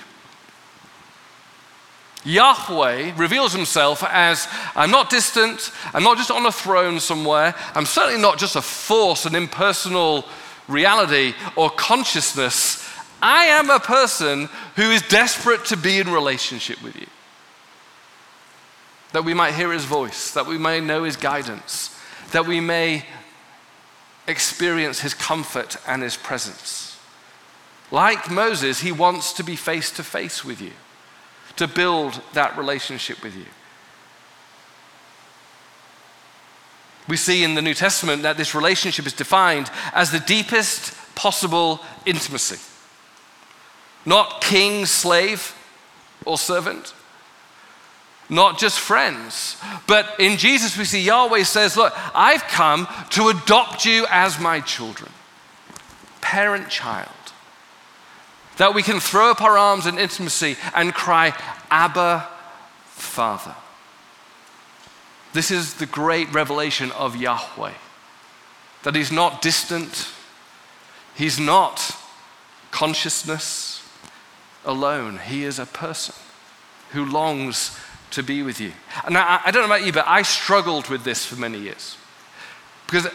Yahweh 2.24 3.14
reveals 3.18 3.54
himself 3.54 4.04
as 4.04 4.48
I'm 4.76 4.92
not 4.92 5.10
distant, 5.10 5.72
I'm 5.94 6.04
not 6.04 6.18
just 6.18 6.30
on 6.30 6.46
a 6.46 6.52
throne 6.52 7.00
somewhere, 7.00 7.56
I'm 7.74 7.86
certainly 7.86 8.22
not 8.22 8.38
just 8.38 8.56
a 8.56 8.62
force, 8.62 9.26
an 9.26 9.36
impersonal 9.36 10.26
reality 10.68 11.34
or 11.56 11.70
consciousness. 11.72 12.88
I 13.22 13.46
am 13.46 13.70
a 13.70 13.80
person 13.80 14.50
who 14.76 14.92
is 14.92 15.02
desperate 15.04 15.66
to 15.66 15.78
be 15.78 16.00
in 16.00 16.12
relationship 16.12 16.82
with 16.84 16.96
you. 16.96 17.08
That 19.14 19.26
we 19.26 19.34
might 19.34 19.56
hear 19.56 19.72
his 19.72 19.86
voice, 19.86 20.32
that 20.34 20.46
we 20.46 20.58
may 20.58 20.80
know 20.80 21.04
his 21.04 21.18
guidance, 21.18 21.98
that 22.32 22.46
we 22.46 22.60
may 22.60 23.06
experience 24.28 25.02
his 25.02 25.14
comfort 25.14 25.76
and 25.88 26.04
his 26.04 26.16
presence. 26.16 27.00
Like 27.90 28.32
Moses, 28.32 28.80
he 28.80 28.92
wants 28.92 29.34
to 29.34 29.44
be 29.44 29.56
face 29.56 29.92
to 29.92 30.04
face 30.04 30.46
with 30.46 30.62
you 30.62 30.72
to 31.62 31.68
build 31.68 32.20
that 32.34 32.58
relationship 32.58 33.22
with 33.24 33.36
you. 33.36 33.46
We 37.08 37.18
see 37.18 37.44
in 37.44 37.54
the 37.54 37.62
New 37.62 37.76
Testament 37.76 38.24
that 38.24 38.36
this 38.36 38.56
relationship 38.56 39.06
is 39.06 39.14
defined 39.14 39.70
as 39.94 40.10
the 40.10 40.20
deepest 40.20 40.96
possible 41.14 41.80
intimacy. 42.04 42.58
not 44.06 44.42
king, 44.42 44.88
slave, 44.88 45.56
or 46.26 46.36
servant, 46.36 46.96
not 48.28 48.58
just 48.58 48.80
friends. 48.80 49.56
But 49.86 50.20
in 50.20 50.38
Jesus, 50.38 50.76
we 50.76 50.86
see 50.86 51.02
Yahweh 51.02 51.44
says, 51.44 51.78
Look, 51.78 51.94
I've 52.16 52.44
come 52.46 52.88
to 53.12 53.28
adopt 53.28 53.86
you 53.86 54.08
as 54.10 54.40
my 54.40 54.62
children, 54.62 55.12
parent 56.22 56.70
child. 56.70 57.31
That 58.62 58.76
we 58.76 58.84
can 58.84 59.00
throw 59.00 59.32
up 59.32 59.42
our 59.42 59.58
arms 59.58 59.88
in 59.88 59.98
intimacy 59.98 60.56
and 60.76 60.94
cry, 60.94 61.34
Abba, 61.72 62.28
Father. 62.86 63.56
This 65.34 65.50
is 65.50 65.74
the 65.74 65.88
great 65.88 66.32
revelation 66.32 66.92
of 66.92 67.16
Yahweh 67.16 67.74
that 68.84 68.94
He's 68.94 69.12
not 69.12 69.42
distant, 69.42 70.12
He's 71.16 71.40
not 71.40 71.98
consciousness 72.70 73.84
alone. 74.64 75.18
He 75.18 75.44
is 75.44 75.58
a 75.58 75.66
person 75.66 76.14
who 76.92 77.04
longs 77.04 77.76
to 78.12 78.22
be 78.22 78.44
with 78.44 78.62
you. 78.62 78.74
Now, 79.10 79.42
I 79.44 79.50
don't 79.50 79.68
know 79.68 79.76
about 79.76 79.88
you, 79.88 79.92
but 79.92 80.08
I 80.08 80.22
struggled 80.22 80.88
with 80.88 81.04
this 81.04 81.26
for 81.26 81.36
many 81.36 81.58
years 81.58 81.98
because 82.86 83.08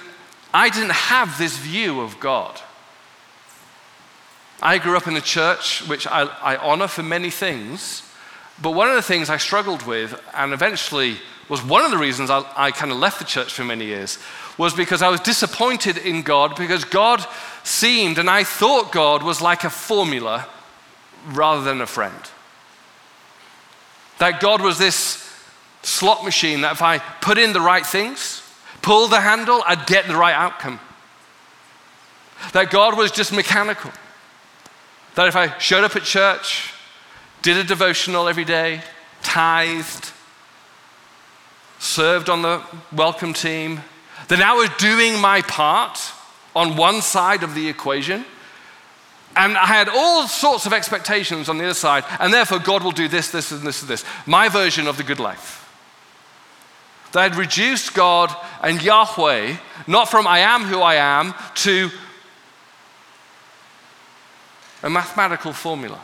I 0.53 0.71
didn't 0.71 0.91
have 0.91 1.39
this 1.39 1.57
view 1.57 2.01
of 2.01 2.19
God. 2.19 2.61
I 4.63 4.79
grew 4.79 4.97
up 4.97 5.07
in 5.07 5.17
a 5.17 5.21
church 5.21 5.87
which 5.87 6.07
I, 6.07 6.23
I 6.23 6.57
honor 6.57 6.89
for 6.89 7.03
many 7.03 7.31
things, 7.31 8.03
but 8.61 8.71
one 8.71 8.89
of 8.89 8.95
the 8.95 9.03
things 9.03 9.29
I 9.29 9.37
struggled 9.37 9.83
with, 9.83 10.19
and 10.35 10.53
eventually 10.53 11.19
was 11.49 11.63
one 11.63 11.85
of 11.85 11.91
the 11.91 11.99
reasons 11.99 12.31
I, 12.31 12.45
I 12.57 12.71
kind 12.71 12.91
of 12.91 12.99
left 12.99 13.19
the 13.19 13.25
church 13.25 13.53
for 13.53 13.65
many 13.65 13.85
years, 13.85 14.19
was 14.57 14.75
because 14.75 15.03
I 15.03 15.09
was 15.11 15.21
disappointed 15.21 15.99
in 15.99 16.23
God 16.23 16.57
because 16.57 16.85
God 16.85 17.25
seemed, 17.63 18.19
and 18.19 18.31
I 18.31 18.45
thought 18.45 18.93
God 18.93 19.23
was 19.23 19.43
like 19.43 19.65
a 19.65 19.71
formula 19.71 20.49
rather 21.29 21.63
than 21.63 21.81
a 21.81 21.87
friend. 21.87 22.17
That 24.19 24.41
God 24.41 24.63
was 24.63 24.79
this 24.79 25.23
slot 25.83 26.25
machine 26.25 26.63
that 26.63 26.73
if 26.73 26.83
I 26.83 26.99
put 26.99 27.37
in 27.37 27.53
the 27.53 27.61
right 27.61 27.85
things, 27.85 28.43
pull 28.81 29.09
the 29.09 29.21
handle, 29.21 29.63
I'd 29.67 29.87
get 29.87 30.07
the 30.09 30.17
right 30.17 30.35
outcome. 30.35 30.81
That 32.53 32.71
God 32.71 32.97
was 32.97 33.11
just 33.11 33.33
mechanical. 33.33 33.91
That 35.17 35.29
if 35.29 35.35
I 35.35 35.59
showed 35.59 35.83
up 35.83 35.97
at 35.97 36.03
church, 36.03 36.73
did 37.43 37.57
a 37.57 37.65
devotional 37.65 38.29
every 38.29 38.45
day, 38.45 38.83
tithed, 39.23 40.13
served 41.79 42.29
on 42.29 42.43
the 42.43 42.63
welcome 42.93 43.33
team, 43.33 43.81
then 44.29 44.43
I 44.43 44.53
was 44.53 44.69
doing 44.79 45.19
my 45.19 45.41
part 45.43 45.99
on 46.55 46.77
one 46.77 47.01
side 47.01 47.43
of 47.43 47.55
the 47.55 47.67
equation. 47.69 48.25
And 49.35 49.57
I 49.57 49.67
had 49.67 49.89
all 49.89 50.29
sorts 50.29 50.67
of 50.67 50.73
expectations 50.75 51.49
on 51.49 51.57
the 51.57 51.65
other 51.65 51.75
side, 51.75 52.05
and 52.21 52.33
therefore 52.33 52.59
God 52.59 52.85
will 52.85 52.93
do 52.93 53.09
this, 53.09 53.31
this, 53.31 53.53
and 53.53 53.63
this, 53.63 53.81
and 53.81 53.89
this. 53.89 54.05
My 54.27 54.49
version 54.49 54.87
of 54.87 54.99
the 54.99 55.03
good 55.03 55.21
life. 55.21 55.63
That 57.13 57.31
had 57.31 57.37
reduced 57.37 57.95
God 57.95 58.35
and 58.63 58.83
Yahweh, 58.83 59.57
not 59.87 60.11
from 60.11 60.27
I 60.27 60.41
am 60.41 60.65
who 60.65 60.81
I 60.81 60.97
am, 60.97 61.35
to 61.57 61.91
a 64.83 64.91
mathematical 64.91 65.53
formula. 65.53 66.01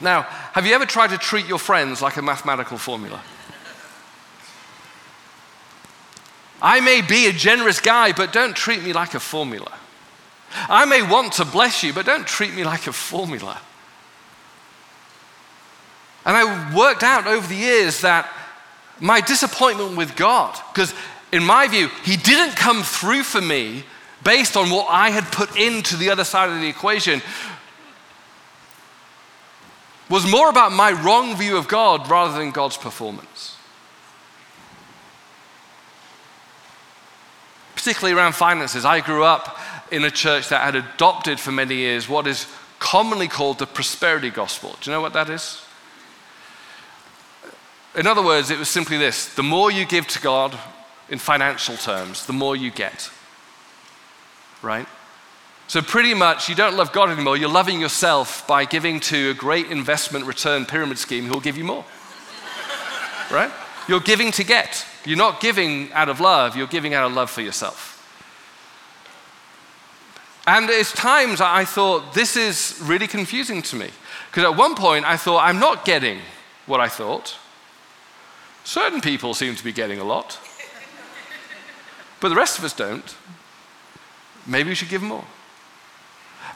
Now, 0.00 0.22
have 0.52 0.66
you 0.66 0.74
ever 0.74 0.86
tried 0.86 1.10
to 1.10 1.18
treat 1.18 1.46
your 1.46 1.58
friends 1.58 2.00
like 2.00 2.16
a 2.16 2.22
mathematical 2.22 2.78
formula? 2.78 3.20
I 6.62 6.80
may 6.80 7.00
be 7.00 7.26
a 7.26 7.32
generous 7.32 7.80
guy, 7.80 8.12
but 8.12 8.32
don't 8.32 8.54
treat 8.54 8.82
me 8.82 8.92
like 8.92 9.14
a 9.14 9.20
formula. 9.20 9.72
I 10.52 10.84
may 10.84 11.02
want 11.02 11.34
to 11.34 11.44
bless 11.44 11.82
you, 11.82 11.92
but 11.92 12.06
don't 12.06 12.26
treat 12.26 12.54
me 12.54 12.64
like 12.64 12.86
a 12.86 12.92
formula. 12.92 13.60
And 16.26 16.36
I 16.36 16.74
worked 16.74 17.02
out 17.02 17.26
over 17.26 17.46
the 17.46 17.54
years 17.54 18.02
that 18.02 18.30
my 19.00 19.20
disappointment 19.20 19.96
with 19.96 20.16
God, 20.16 20.58
because 20.72 20.94
in 21.32 21.42
my 21.42 21.66
view, 21.68 21.88
He 22.04 22.16
didn't 22.16 22.56
come 22.56 22.82
through 22.82 23.22
for 23.22 23.40
me 23.40 23.84
based 24.24 24.56
on 24.56 24.70
what 24.70 24.86
I 24.90 25.10
had 25.10 25.24
put 25.32 25.56
into 25.56 25.96
the 25.96 26.10
other 26.10 26.24
side 26.24 26.50
of 26.50 26.60
the 26.60 26.68
equation, 26.68 27.22
was 30.08 30.30
more 30.30 30.50
about 30.50 30.72
my 30.72 30.90
wrong 30.90 31.36
view 31.36 31.56
of 31.56 31.68
God 31.68 32.10
rather 32.10 32.36
than 32.36 32.50
God's 32.50 32.76
performance. 32.76 33.56
particularly 37.80 38.14
around 38.14 38.34
finances. 38.34 38.84
I 38.84 39.00
grew 39.00 39.24
up 39.24 39.58
in 39.90 40.04
a 40.04 40.10
church 40.10 40.50
that 40.50 40.60
had 40.60 40.76
adopted 40.76 41.40
for 41.40 41.50
many 41.50 41.76
years 41.76 42.10
what 42.10 42.26
is 42.26 42.46
commonly 42.78 43.26
called 43.26 43.58
the 43.58 43.66
prosperity 43.66 44.28
gospel. 44.28 44.76
Do 44.82 44.90
you 44.90 44.94
know 44.94 45.00
what 45.00 45.14
that 45.14 45.30
is? 45.30 45.62
In 47.96 48.06
other 48.06 48.22
words, 48.22 48.50
it 48.50 48.58
was 48.58 48.68
simply 48.68 48.98
this 48.98 49.34
the 49.34 49.42
more 49.42 49.70
you 49.70 49.86
give 49.86 50.06
to 50.08 50.20
God 50.20 50.58
in 51.08 51.18
financial 51.18 51.76
terms, 51.76 52.26
the 52.26 52.34
more 52.34 52.54
you 52.54 52.70
get. 52.70 53.10
Right? 54.62 54.86
So, 55.68 55.80
pretty 55.80 56.14
much, 56.14 56.48
you 56.48 56.54
don't 56.54 56.76
love 56.76 56.92
God 56.92 57.10
anymore. 57.10 57.36
You're 57.36 57.48
loving 57.48 57.80
yourself 57.80 58.46
by 58.46 58.64
giving 58.64 58.98
to 59.00 59.30
a 59.30 59.34
great 59.34 59.70
investment 59.70 60.24
return 60.24 60.66
pyramid 60.66 60.98
scheme 60.98 61.26
who 61.26 61.32
will 61.32 61.40
give 61.40 61.56
you 61.56 61.64
more. 61.64 61.84
right? 63.30 63.52
You're 63.86 64.00
giving 64.00 64.32
to 64.32 64.44
get. 64.44 64.84
You're 65.04 65.16
not 65.16 65.40
giving 65.40 65.92
out 65.92 66.08
of 66.08 66.20
love, 66.20 66.56
you're 66.56 66.66
giving 66.66 66.92
out 66.94 67.06
of 67.06 67.12
love 67.12 67.30
for 67.30 67.40
yourself. 67.40 67.96
And 70.46 70.68
it's 70.68 70.92
times 70.92 71.40
I 71.40 71.64
thought, 71.64 72.14
this 72.14 72.36
is 72.36 72.78
really 72.82 73.06
confusing 73.06 73.62
to 73.62 73.76
me. 73.76 73.90
Because 74.30 74.44
at 74.44 74.56
one 74.56 74.74
point 74.74 75.04
I 75.04 75.16
thought, 75.16 75.44
I'm 75.44 75.58
not 75.58 75.84
getting 75.84 76.18
what 76.66 76.80
I 76.80 76.88
thought. 76.88 77.36
Certain 78.64 79.00
people 79.00 79.34
seem 79.34 79.54
to 79.56 79.64
be 79.64 79.72
getting 79.72 80.00
a 80.00 80.04
lot, 80.04 80.38
but 82.20 82.28
the 82.28 82.34
rest 82.34 82.58
of 82.58 82.64
us 82.64 82.72
don't. 82.72 83.16
Maybe 84.46 84.70
we 84.70 84.74
should 84.74 84.88
give 84.88 85.02
more. 85.02 85.24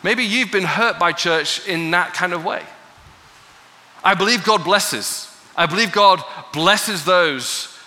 Maybe 0.02 0.24
you've 0.24 0.52
been 0.52 0.64
hurt 0.64 0.98
by 0.98 1.12
church 1.12 1.66
in 1.66 1.90
that 1.92 2.14
kind 2.14 2.32
of 2.32 2.44
way. 2.44 2.62
I 4.02 4.14
believe 4.14 4.44
God 4.44 4.64
blesses. 4.64 5.34
I 5.56 5.66
believe 5.66 5.92
God 5.92 6.22
blesses 6.52 7.04
those 7.04 7.78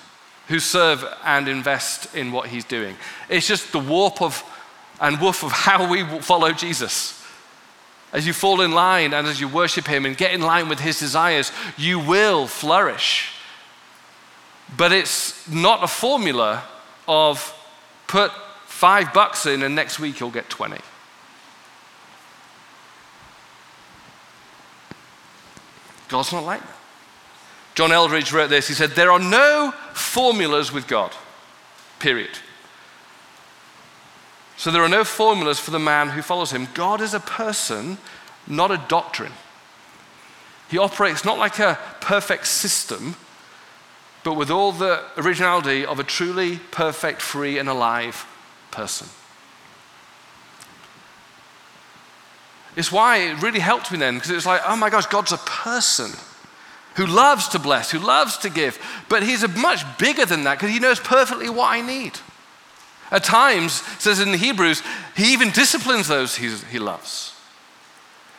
who 0.48 0.60
serve 0.60 1.06
and 1.26 1.48
invest 1.48 2.16
in 2.16 2.32
what 2.32 2.48
he's 2.48 2.64
doing. 2.64 2.96
It's 3.30 3.48
just 3.48 3.72
the 3.72 3.80
warp 3.80 4.22
of 4.22 4.44
and 5.00 5.20
woof 5.22 5.44
of 5.44 5.52
how 5.52 5.90
we 5.90 6.04
follow 6.22 6.52
Jesus. 6.52 7.24
As 8.12 8.26
you 8.26 8.34
fall 8.34 8.62
in 8.62 8.72
line 8.72 9.14
and 9.14 9.28
as 9.28 9.40
you 9.40 9.48
worship 9.48 9.86
him 9.86 10.06
and 10.06 10.18
get 10.18 10.32
in 10.32 10.42
line 10.42 10.70
with 10.70 10.80
his 10.80 11.00
desires, 11.00 11.52
you 11.78 12.00
will 12.00 12.48
flourish. 12.48 13.30
But 14.76 14.92
it's 14.92 15.48
not 15.48 15.84
a 15.84 15.88
formula 15.88 16.64
of 17.08 17.54
put 18.08 18.32
five 18.78 19.12
bucks 19.12 19.48
in 19.48 19.64
and 19.64 19.74
next 19.74 20.00
week 20.00 20.20
you'll 20.20 20.30
get 20.30 20.48
20. 20.52 20.78
God's 26.10 26.32
not 26.32 26.44
like 26.44 26.62
that. 26.62 26.78
John 27.74 27.92
Eldredge 27.92 28.32
wrote 28.32 28.52
this. 28.52 28.68
He 28.68 28.76
said, 28.76 28.92
There 28.92 29.12
are 29.12 29.20
no 29.20 29.74
formulas 29.94 30.72
with 30.72 30.88
God, 30.88 31.12
period. 31.98 32.38
So 34.58 34.70
there 34.70 34.84
are 34.84 34.90
no 34.90 35.04
formulas 35.04 35.60
for 35.60 35.72
the 35.72 35.80
man 35.80 36.10
who 36.10 36.22
follows 36.22 36.52
him. 36.52 36.68
God 36.76 37.02
is 37.02 37.16
a 37.16 37.20
person, 37.20 37.98
not 38.46 38.70
a 38.70 38.84
doctrine. 38.88 39.34
He 40.70 40.78
operates 40.78 41.26
not 41.26 41.40
like 41.40 41.58
a 41.58 41.80
perfect 42.00 42.46
system, 42.46 43.16
but 44.24 44.34
with 44.36 44.52
all 44.52 44.72
the 44.72 45.04
originality 45.18 45.84
of 45.84 46.00
a 46.00 46.04
truly 46.04 46.58
perfect, 46.70 47.24
free, 47.24 47.58
and 47.58 47.68
alive 47.68 48.28
person. 48.78 49.08
It's 52.76 52.92
why 52.92 53.18
it 53.18 53.42
really 53.42 53.60
helped 53.60 53.92
me 53.92 53.98
then, 53.98 54.16
because 54.16 54.30
it's 54.30 54.46
like, 54.46 54.62
oh 54.68 54.76
my 54.76 54.92
gosh, 54.92 55.08
God's 55.08 55.32
a 55.32 55.38
person 55.38 56.12
who 56.96 57.08
loves 57.08 57.48
to 57.50 57.60
bless, 57.60 57.90
who 57.90 57.98
loves 57.98 58.38
to 58.38 58.52
give. 58.52 58.78
But 59.10 59.24
he's 59.24 59.42
a 59.42 59.48
much 59.48 59.82
bigger 59.98 60.26
than 60.26 60.44
that 60.44 60.60
because 60.60 60.72
he 60.72 60.80
knows 60.80 61.00
perfectly 61.00 61.50
what 61.50 61.72
I 61.72 61.82
need. 61.82 62.20
At 63.10 63.24
times, 63.24 63.82
says 63.98 64.20
in 64.20 64.32
the 64.32 64.38
Hebrews, 64.38 64.84
he 65.16 65.34
even 65.34 65.50
disciplines 65.50 66.08
those 66.08 66.36
he 66.36 66.78
loves. 66.78 67.34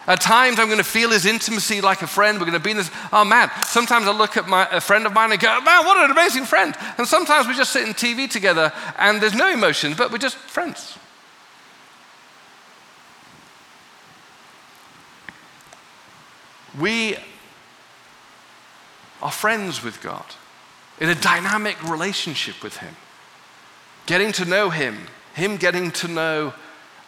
At 0.09 0.23
times, 0.23 0.59
I'm 0.59 0.69
going 0.69 0.79
to 0.79 0.85
feel 0.85 1.11
his 1.11 1.27
intimacy 1.27 1.83
like 1.83 2.01
a 2.01 2.07
friend. 2.07 2.39
We're 2.39 2.47
going 2.47 2.55
to 2.55 2.65
be 2.65 2.71
in 2.71 2.79
this. 2.79 2.91
Oh 3.13 3.27
man! 3.27 3.51
Sometimes 3.65 4.07
I 4.07 4.13
look 4.13 4.39
at 4.39 4.49
my, 4.49 4.67
a 4.73 4.81
friend 4.81 5.05
of 5.05 5.13
mine 5.13 5.33
and 5.33 5.41
go, 5.41 5.61
"Man, 5.61 5.85
what 5.85 6.03
an 6.03 6.11
amazing 6.11 6.47
friend!" 6.47 6.75
And 6.97 7.07
sometimes 7.07 7.47
we 7.47 7.55
just 7.55 7.73
sit 7.73 7.87
in 7.87 7.93
TV 7.93 8.29
together 8.29 8.73
and 8.97 9.21
there's 9.21 9.35
no 9.35 9.51
emotions, 9.51 9.99
but 9.99 10.11
we're 10.11 10.17
just 10.17 10.39
friends. 10.39 10.97
We 16.81 17.17
are 19.21 19.31
friends 19.31 19.85
with 19.85 20.01
God, 20.01 20.25
in 21.01 21.11
a 21.11 21.15
dynamic 21.15 21.83
relationship 21.83 22.63
with 22.63 22.79
Him, 22.79 22.97
getting 24.07 24.33
to 24.33 24.47
know 24.47 24.71
Him, 24.71 25.09
Him 25.35 25.59
getting 25.59 25.91
to 25.91 26.09
know 26.09 26.55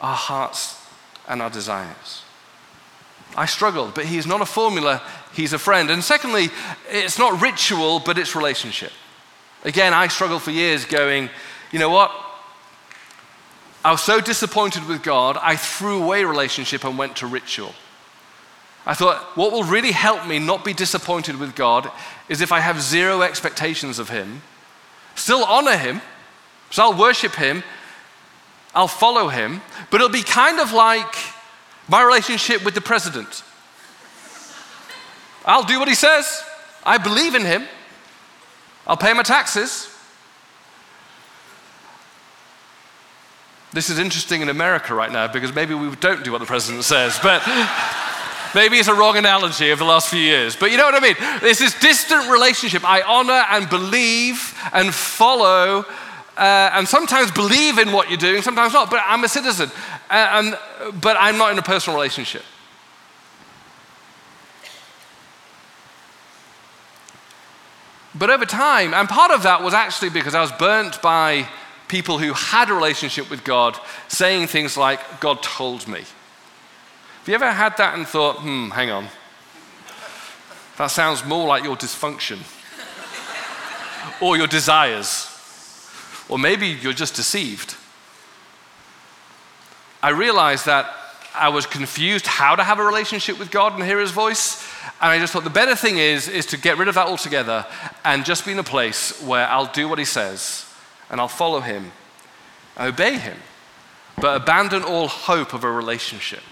our 0.03 0.17
hearts 0.17 0.85
and 1.27 1.41
our 1.41 1.49
desires. 1.49 2.25
I 3.37 3.47
struggled, 3.47 3.95
but 3.95 4.05
he's 4.07 4.27
not 4.27 4.41
a 4.41 4.47
formula, 4.47 5.03
he's 5.35 5.53
a 5.53 5.59
friend. 5.59 5.91
And 5.91 6.03
secondly, 6.03 6.49
it's 6.89 7.19
not 7.19 7.41
ritual, 7.41 8.01
but 8.01 8.19
it's 8.19 8.35
relationship. 8.35 8.93
Again, 9.65 9.95
I 9.95 10.09
struggled 10.09 10.43
for 10.43 10.51
years 10.51 10.85
going, 10.85 11.31
you 11.71 11.79
know 11.79 11.91
what? 11.91 12.11
I 13.85 13.93
was 13.93 14.03
so 14.03 14.21
disappointed 14.21 14.87
with 14.87 15.03
God, 15.03 15.39
I 15.41 15.57
threw 15.57 16.03
away 16.03 16.25
relationship 16.25 16.85
and 16.85 16.99
went 16.99 17.17
to 17.17 17.27
ritual. 17.27 17.75
I 18.85 18.95
thought, 18.95 19.37
what 19.37 19.53
will 19.53 19.65
really 19.65 19.93
help 19.93 20.27
me 20.27 20.39
not 20.39 20.65
be 20.65 20.73
disappointed 20.73 21.39
with 21.39 21.55
God 21.55 21.91
is 22.29 22.41
if 22.41 22.53
I 22.53 22.61
have 22.61 22.81
zero 22.81 23.23
expectations 23.23 23.99
of 23.99 24.09
Him, 24.09 24.43
still 25.15 25.45
honor 25.45 25.77
Him, 25.77 26.01
so 26.71 26.83
I'll 26.83 26.99
worship 26.99 27.35
Him, 27.35 27.63
I'll 28.75 28.89
follow 28.89 29.29
Him, 29.29 29.61
but 29.91 30.01
it'll 30.01 30.13
be 30.13 30.23
kind 30.23 30.61
of 30.61 30.73
like 30.73 31.15
my 31.91 32.03
relationship 32.03 32.65
with 32.65 32.75
the 32.75 32.81
president. 32.81 33.43
I'll 35.45 35.65
do 35.65 35.79
what 35.81 35.89
He 35.89 35.95
says, 35.95 36.43
I 36.85 36.99
believe 36.99 37.35
in 37.35 37.45
Him, 37.45 37.67
I'll 38.87 38.97
pay 38.97 39.13
my 39.13 39.25
taxes. 39.25 39.89
This 43.73 43.91
is 43.91 43.99
interesting 43.99 44.41
in 44.41 44.49
America 44.49 44.95
right 44.95 45.13
now 45.13 45.29
because 45.29 45.55
maybe 45.55 45.75
we 45.75 45.95
don't 45.97 46.25
do 46.25 46.33
what 46.33 46.39
the 46.39 46.47
president 46.47 46.85
says, 46.85 47.19
but. 47.23 47.43
Maybe 48.53 48.79
it's 48.79 48.89
a 48.89 48.95
wrong 48.95 49.17
analogy 49.17 49.71
of 49.71 49.79
the 49.79 49.85
last 49.85 50.09
few 50.09 50.19
years, 50.19 50.57
but 50.57 50.73
you 50.73 50.77
know 50.77 50.85
what 50.85 50.97
I 50.97 50.99
mean? 50.99 51.15
There's 51.41 51.61
this 51.61 51.79
distant 51.79 52.29
relationship. 52.29 52.85
I 52.85 53.01
honor 53.03 53.45
and 53.49 53.71
believe 53.71 54.59
and 54.73 54.93
follow, 54.93 55.85
uh, 56.41 56.71
and 56.73 56.89
sometimes 56.89 57.31
believe 57.31 57.79
in 57.79 57.93
what 57.93 58.09
you're 58.09 58.17
doing, 58.17 58.41
sometimes 58.41 58.73
not, 58.73 58.91
but 58.91 59.03
I'm 59.05 59.23
a 59.23 59.29
citizen. 59.29 59.71
Uh, 60.09 60.15
and, 60.33 60.59
but 61.03 61.19
I'm 61.21 61.37
not 61.37 61.53
in 61.53 61.59
a 61.59 61.63
personal 61.63 61.99
relationship. 61.99 62.43
But 68.15 68.31
over 68.31 68.47
time, 68.47 68.95
and 68.95 69.07
part 69.07 69.31
of 69.31 69.43
that 69.43 69.63
was 69.63 69.75
actually 69.75 70.09
because 70.09 70.35
I 70.35 70.41
was 70.41 70.51
burnt 70.53 71.03
by 71.03 71.47
people 71.89 72.19
who 72.19 72.33
had 72.33 72.71
a 72.71 72.75
relationship 72.75 73.29
with 73.31 73.45
God 73.45 73.79
saying 74.09 74.47
things 74.47 74.79
like, 74.79 75.21
God 75.21 75.43
told 75.43 75.87
me. 75.87 76.01
Have 76.01 77.29
you 77.29 77.35
ever 77.35 77.53
had 77.53 77.77
that 77.77 77.95
and 77.95 78.09
thought, 78.09 78.37
hmm, 78.37 78.71
hang 78.71 78.91
on? 78.91 79.09
That 80.79 80.87
sounds 80.87 81.23
more 81.25 81.47
like 81.47 81.65
your 81.65 81.77
dysfunction 81.77 82.39
or 84.23 84.39
your 84.39 84.47
desires. 84.47 85.30
Or 86.31 86.39
maybe 86.39 86.69
you're 86.69 86.93
just 86.93 87.15
deceived. 87.15 87.75
I 90.01 90.11
realized 90.11 90.65
that 90.67 90.95
I 91.35 91.49
was 91.49 91.67
confused 91.67 92.27
how 92.27 92.55
to 92.55 92.63
have 92.63 92.79
a 92.79 92.85
relationship 92.85 93.39
with 93.39 93.51
God 93.51 93.75
and 93.75 93.83
hear 93.83 93.99
His 93.99 94.13
voice. 94.13 94.65
And 95.01 95.11
I 95.11 95.19
just 95.19 95.33
thought 95.33 95.45
the 95.45 95.51
better 95.51 95.75
thing 95.75 95.99
is, 95.99 96.29
is 96.29 96.47
to 96.47 96.57
get 96.57 96.79
rid 96.79 96.87
of 96.87 96.95
that 96.95 97.07
altogether 97.07 97.67
and 98.05 98.25
just 98.25 98.47
be 98.47 98.53
in 98.53 98.59
a 98.61 98.65
place 98.65 99.21
where 99.23 99.47
I'll 99.49 99.73
do 99.73 99.89
what 99.89 99.99
He 99.99 100.05
says 100.05 100.73
and 101.11 101.21
I'll 101.21 101.29
follow 101.29 101.61
Him, 101.61 101.91
obey 102.79 103.19
Him, 103.19 103.37
but 104.21 104.41
abandon 104.41 104.85
all 104.85 105.09
hope 105.09 105.53
of 105.53 105.65
a 105.65 105.71
relationship. 105.71 106.43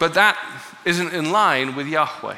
But 0.00 0.14
that 0.14 0.36
isn't 0.84 1.14
in 1.14 1.30
line 1.30 1.76
with 1.76 1.86
Yahweh. 1.86 2.36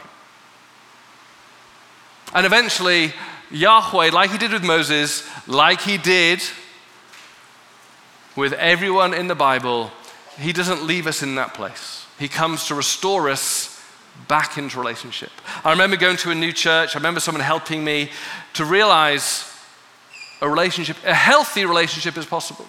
And 2.35 2.45
eventually, 2.45 3.13
Yahweh, 3.51 4.11
like 4.11 4.31
he 4.31 4.39
did 4.39 4.53
with 4.53 4.65
Moses, 4.65 5.29
like 5.47 5.81
he 5.81 5.97
did 5.99 6.43
with 8.37 8.53
everyone 8.53 9.15
in 9.15 9.27
the 9.27 9.35
Bible, 9.35 9.91
he 10.39 10.53
doesn't 10.53 10.85
leave 10.85 11.07
us 11.07 11.23
in 11.23 11.35
that 11.37 11.55
place. 11.55 12.07
He 12.19 12.29
comes 12.29 12.67
to 12.67 12.75
restore 12.75 13.29
us 13.29 13.83
back 14.27 14.59
into 14.59 14.79
relationship. 14.79 15.31
I 15.65 15.71
remember 15.71 15.97
going 15.97 16.17
to 16.19 16.31
a 16.31 16.35
new 16.35 16.53
church, 16.53 16.95
I 16.95 16.99
remember 16.99 17.21
someone 17.21 17.43
helping 17.43 17.85
me 17.85 18.11
to 18.55 18.65
realize 18.65 19.45
a 20.41 20.49
relationship, 20.49 20.97
a 21.05 21.15
healthy 21.15 21.65
relationship 21.65 22.17
is 22.17 22.27
possible. 22.27 22.67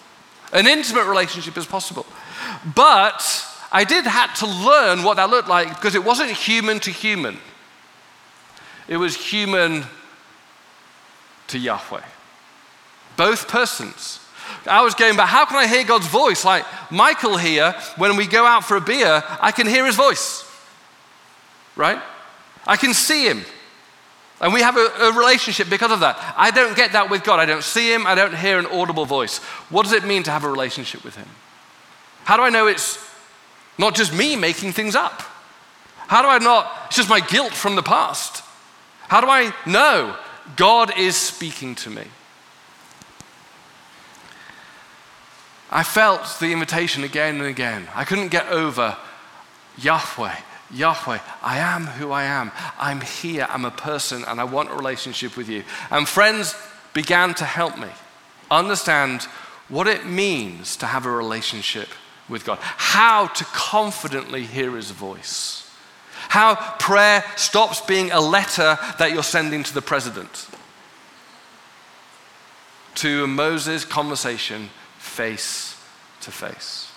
An 0.53 0.67
intimate 0.67 1.05
relationship 1.05 1.57
is 1.57 1.65
possible. 1.65 2.05
But 2.75 3.45
I 3.71 3.83
did 3.83 4.05
have 4.05 4.33
to 4.39 4.47
learn 4.47 5.03
what 5.03 5.17
that 5.17 5.29
looked 5.29 5.49
like 5.49 5.69
because 5.69 5.95
it 5.95 6.03
wasn't 6.03 6.31
human 6.31 6.79
to 6.81 6.91
human. 6.91 7.37
It 8.89 8.97
was 8.97 9.15
human 9.15 9.85
to 11.47 11.57
Yahweh. 11.57 12.03
Both 13.15 13.47
persons. 13.47 14.19
I 14.65 14.81
was 14.81 14.95
going, 14.95 15.15
but 15.15 15.27
how 15.27 15.45
can 15.45 15.55
I 15.55 15.67
hear 15.67 15.85
God's 15.85 16.07
voice? 16.07 16.43
Like 16.43 16.65
Michael 16.91 17.37
here, 17.37 17.73
when 17.95 18.17
we 18.17 18.27
go 18.27 18.45
out 18.45 18.65
for 18.65 18.75
a 18.75 18.81
beer, 18.81 19.23
I 19.39 19.51
can 19.51 19.67
hear 19.67 19.85
his 19.85 19.95
voice. 19.95 20.43
Right? 21.77 22.01
I 22.67 22.75
can 22.75 22.93
see 22.93 23.25
him. 23.25 23.45
And 24.41 24.53
we 24.53 24.61
have 24.61 24.75
a, 24.75 24.87
a, 25.01 25.13
relationship 25.13 25.69
because 25.69 25.91
of 25.91 26.01
that. 26.01 26.17
I 26.35 26.51
don't 26.51 26.75
get 26.75 26.93
that 26.93 27.09
with 27.09 27.23
God. 27.23 27.39
I 27.39 27.45
don't 27.45 27.63
see 27.63 27.93
him. 27.93 28.07
I 28.07 28.15
don't 28.15 28.35
hear 28.35 28.57
an 28.57 28.65
audible 28.65 29.05
voice. 29.05 29.37
What 29.69 29.83
does 29.83 29.93
it 29.93 30.03
mean 30.03 30.23
to 30.23 30.31
have 30.31 30.43
a 30.43 30.49
relationship 30.49 31.03
with 31.03 31.15
him? 31.15 31.27
How 32.23 32.37
do 32.37 32.43
I 32.43 32.49
know 32.49 32.67
it's 32.67 32.97
not 33.79 33.95
just 33.95 34.13
me 34.13 34.35
making 34.35 34.73
things 34.73 34.93
up. 34.93 35.21
How 36.07 36.21
do 36.21 36.27
I 36.27 36.37
not? 36.37 36.69
It's 36.87 36.97
just 36.97 37.09
my 37.09 37.21
guilt 37.21 37.53
from 37.53 37.75
the 37.75 37.81
past. 37.81 38.43
How 39.09 39.21
do 39.21 39.27
I 39.27 39.53
know 39.65 40.15
God 40.55 40.97
is 40.97 41.15
speaking 41.17 41.75
to 41.75 41.89
me? 41.89 42.05
I 45.71 45.83
felt 45.83 46.37
the 46.39 46.51
invitation 46.51 47.03
again 47.03 47.35
and 47.35 47.45
again. 47.45 47.87
I 47.93 48.05
couldn't 48.05 48.29
get 48.29 48.47
over 48.47 48.97
Yahweh, 49.77 50.35
Yahweh, 50.71 51.19
I 51.41 51.57
am 51.57 51.85
who 51.85 52.11
I 52.11 52.23
am. 52.23 52.51
I'm 52.77 53.01
here. 53.01 53.47
I'm 53.49 53.65
a 53.65 53.71
person 53.71 54.23
and 54.27 54.39
I 54.39 54.43
want 54.43 54.69
a 54.69 54.75
relationship 54.75 55.37
with 55.37 55.49
you. 55.49 55.63
And 55.89 56.07
friends 56.07 56.55
began 56.93 57.33
to 57.35 57.45
help 57.45 57.77
me 57.77 57.89
understand 58.51 59.23
what 59.67 59.87
it 59.87 60.05
means 60.05 60.75
to 60.77 60.85
have 60.85 61.05
a 61.05 61.11
relationship 61.11 61.87
with 62.27 62.45
God, 62.45 62.59
how 62.61 63.27
to 63.27 63.45
confidently 63.45 64.43
hear 64.43 64.75
His 64.75 64.91
voice, 64.91 65.58
how 66.29 66.55
prayer 66.77 67.23
stops 67.35 67.81
being 67.81 68.11
a 68.11 68.21
letter 68.21 68.77
that 68.97 69.11
you're 69.11 69.23
sending 69.23 69.63
to 69.63 69.73
the 69.73 69.81
president, 69.81 70.47
to 72.95 73.27
Moses 73.27 73.83
conversation 73.83 74.69
face 74.97 75.75
to 76.21 76.31
face. 76.31 76.91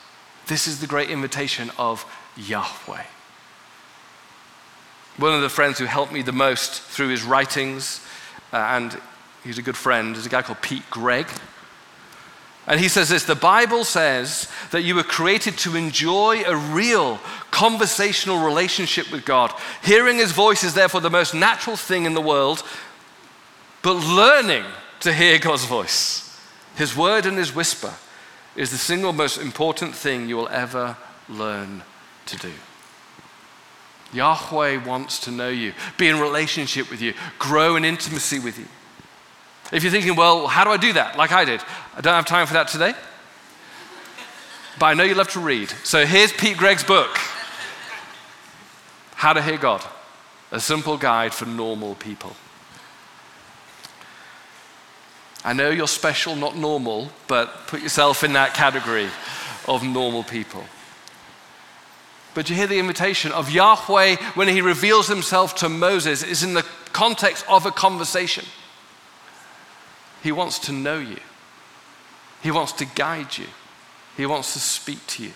This 0.47 0.69
is 0.69 0.81
the 0.81 0.87
great 0.87 1.11
invitation 1.11 1.71
of 1.79 2.05
Yahweh. 2.37 3.05
One 5.17 5.35
of 5.35 5.43
the 5.43 5.49
friends 5.49 5.79
who 5.79 5.87
helped 5.87 6.13
me 6.13 6.23
the 6.23 6.33
most 6.33 6.83
through 6.83 7.09
his 7.09 7.23
writings, 7.23 8.05
uh, 8.53 8.57
and 8.57 8.99
he's 9.45 9.59
a 9.59 9.63
good 9.63 9.77
friend, 9.77 10.17
is 10.17 10.27
a 10.27 10.29
guy 10.29 10.43
called 10.43 10.61
Pete 10.63 10.89
Greig. 10.91 11.27
And 12.67 12.79
he 12.79 12.89
says 12.89 13.09
this 13.09 13.25
the 13.25 13.35
Bible 13.35 13.85
says 13.85 14.49
that 14.71 14.83
you 14.83 14.95
were 14.95 15.03
created 15.03 15.59
to 15.59 15.77
enjoy 15.77 16.43
a 16.45 16.57
real 16.57 17.19
conversational 17.51 18.45
relationship 18.45 19.11
with 19.11 19.25
God. 19.25 19.53
Hearing 19.83 20.19
his 20.19 20.33
voice 20.33 20.63
is 20.63 20.75
therefore 20.75 21.01
the 21.01 21.11
most 21.11 21.35
natural 21.35 21.77
thing 21.77 22.05
in 22.05 22.15
the 22.15 22.21
world, 22.21 22.63
but 23.83 23.95
learning 23.95 24.65
to 25.01 25.13
hear 25.13 25.39
God's 25.39 25.65
voice, 25.65 26.41
his 26.77 26.97
word 26.97 27.27
and 27.27 27.37
his 27.37 27.55
whisper, 27.55 27.93
is 28.55 28.71
the 28.71 28.79
single 28.79 29.13
most 29.13 29.39
important 29.39 29.95
thing 29.95 30.29
you 30.29 30.37
will 30.37 30.49
ever 30.49 30.97
learn 31.29 31.83
to 32.27 32.37
do. 32.37 32.53
Yahweh 34.13 34.85
wants 34.85 35.19
to 35.21 35.31
know 35.31 35.49
you, 35.49 35.73
be 35.97 36.09
in 36.09 36.21
relationship 36.21 36.91
with 36.91 37.01
you, 37.01 37.15
grow 37.39 37.77
in 37.77 37.85
intimacy 37.85 38.39
with 38.39 38.59
you. 38.59 38.67
If 39.73 39.83
you're 39.83 39.91
thinking, 39.91 40.17
well, 40.17 40.47
how 40.47 40.65
do 40.65 40.71
I 40.71 40.77
do 40.77 40.93
that? 40.93 41.17
Like 41.17 41.33
I 41.33 41.47
did. 41.47 41.63
I 41.97 42.03
don't 42.03 42.13
have 42.15 42.27
time 42.27 42.47
for 42.47 42.53
that 42.53 42.69
today. 42.69 42.93
But 44.79 44.87
I 44.87 44.95
know 44.95 45.05
you 45.05 45.15
love 45.15 45.31
to 45.31 45.41
read. 45.41 45.71
So 45.83 46.05
here's 46.05 46.31
Pete 46.31 46.59
Greig's 46.59 46.85
book 46.85 47.17
How 49.15 49.33
to 49.33 49.41
Hear 49.41 49.57
God 49.57 49.83
A 50.51 50.61
Simple 50.61 50.99
Guide 50.99 51.33
for 51.33 51.47
Normal 51.47 51.95
People. 51.95 52.37
I 55.45 55.55
know 55.55 55.71
you're 55.71 55.89
special, 55.89 56.37
not 56.37 56.57
normal, 56.57 57.11
but 57.27 57.67
put 57.67 57.81
yourself 57.81 58.23
in 58.23 58.35
that 58.35 58.55
category 58.55 59.09
of 59.67 59.83
normal 59.83 60.23
people. 60.23 60.65
But 62.35 62.49
you 62.49 62.57
hear 62.57 62.67
the 62.67 62.79
invitation 62.79 63.33
of 63.33 63.51
Yahweh 63.51 64.17
when 64.35 64.49
he 64.49 64.61
reveals 64.61 65.09
himself 65.09 65.55
to 65.57 65.69
Moses 65.69 66.23
is 66.23 66.43
in 66.43 66.55
the 66.55 66.65
context 66.93 67.45
of 67.49 67.67
a 67.67 67.71
conversation. 67.71 68.45
He 70.23 70.33
wants 70.33 70.59
to 70.61 70.73
know 70.73 70.99
you, 70.99 71.19
He 72.43 72.51
wants 72.51 72.73
to 72.75 72.85
guide 72.85 73.37
you, 73.37 73.47
He 74.17 74.27
wants 74.27 74.53
to 74.55 74.61
speak 74.61 75.07
to 75.09 75.25
you. 75.25 75.33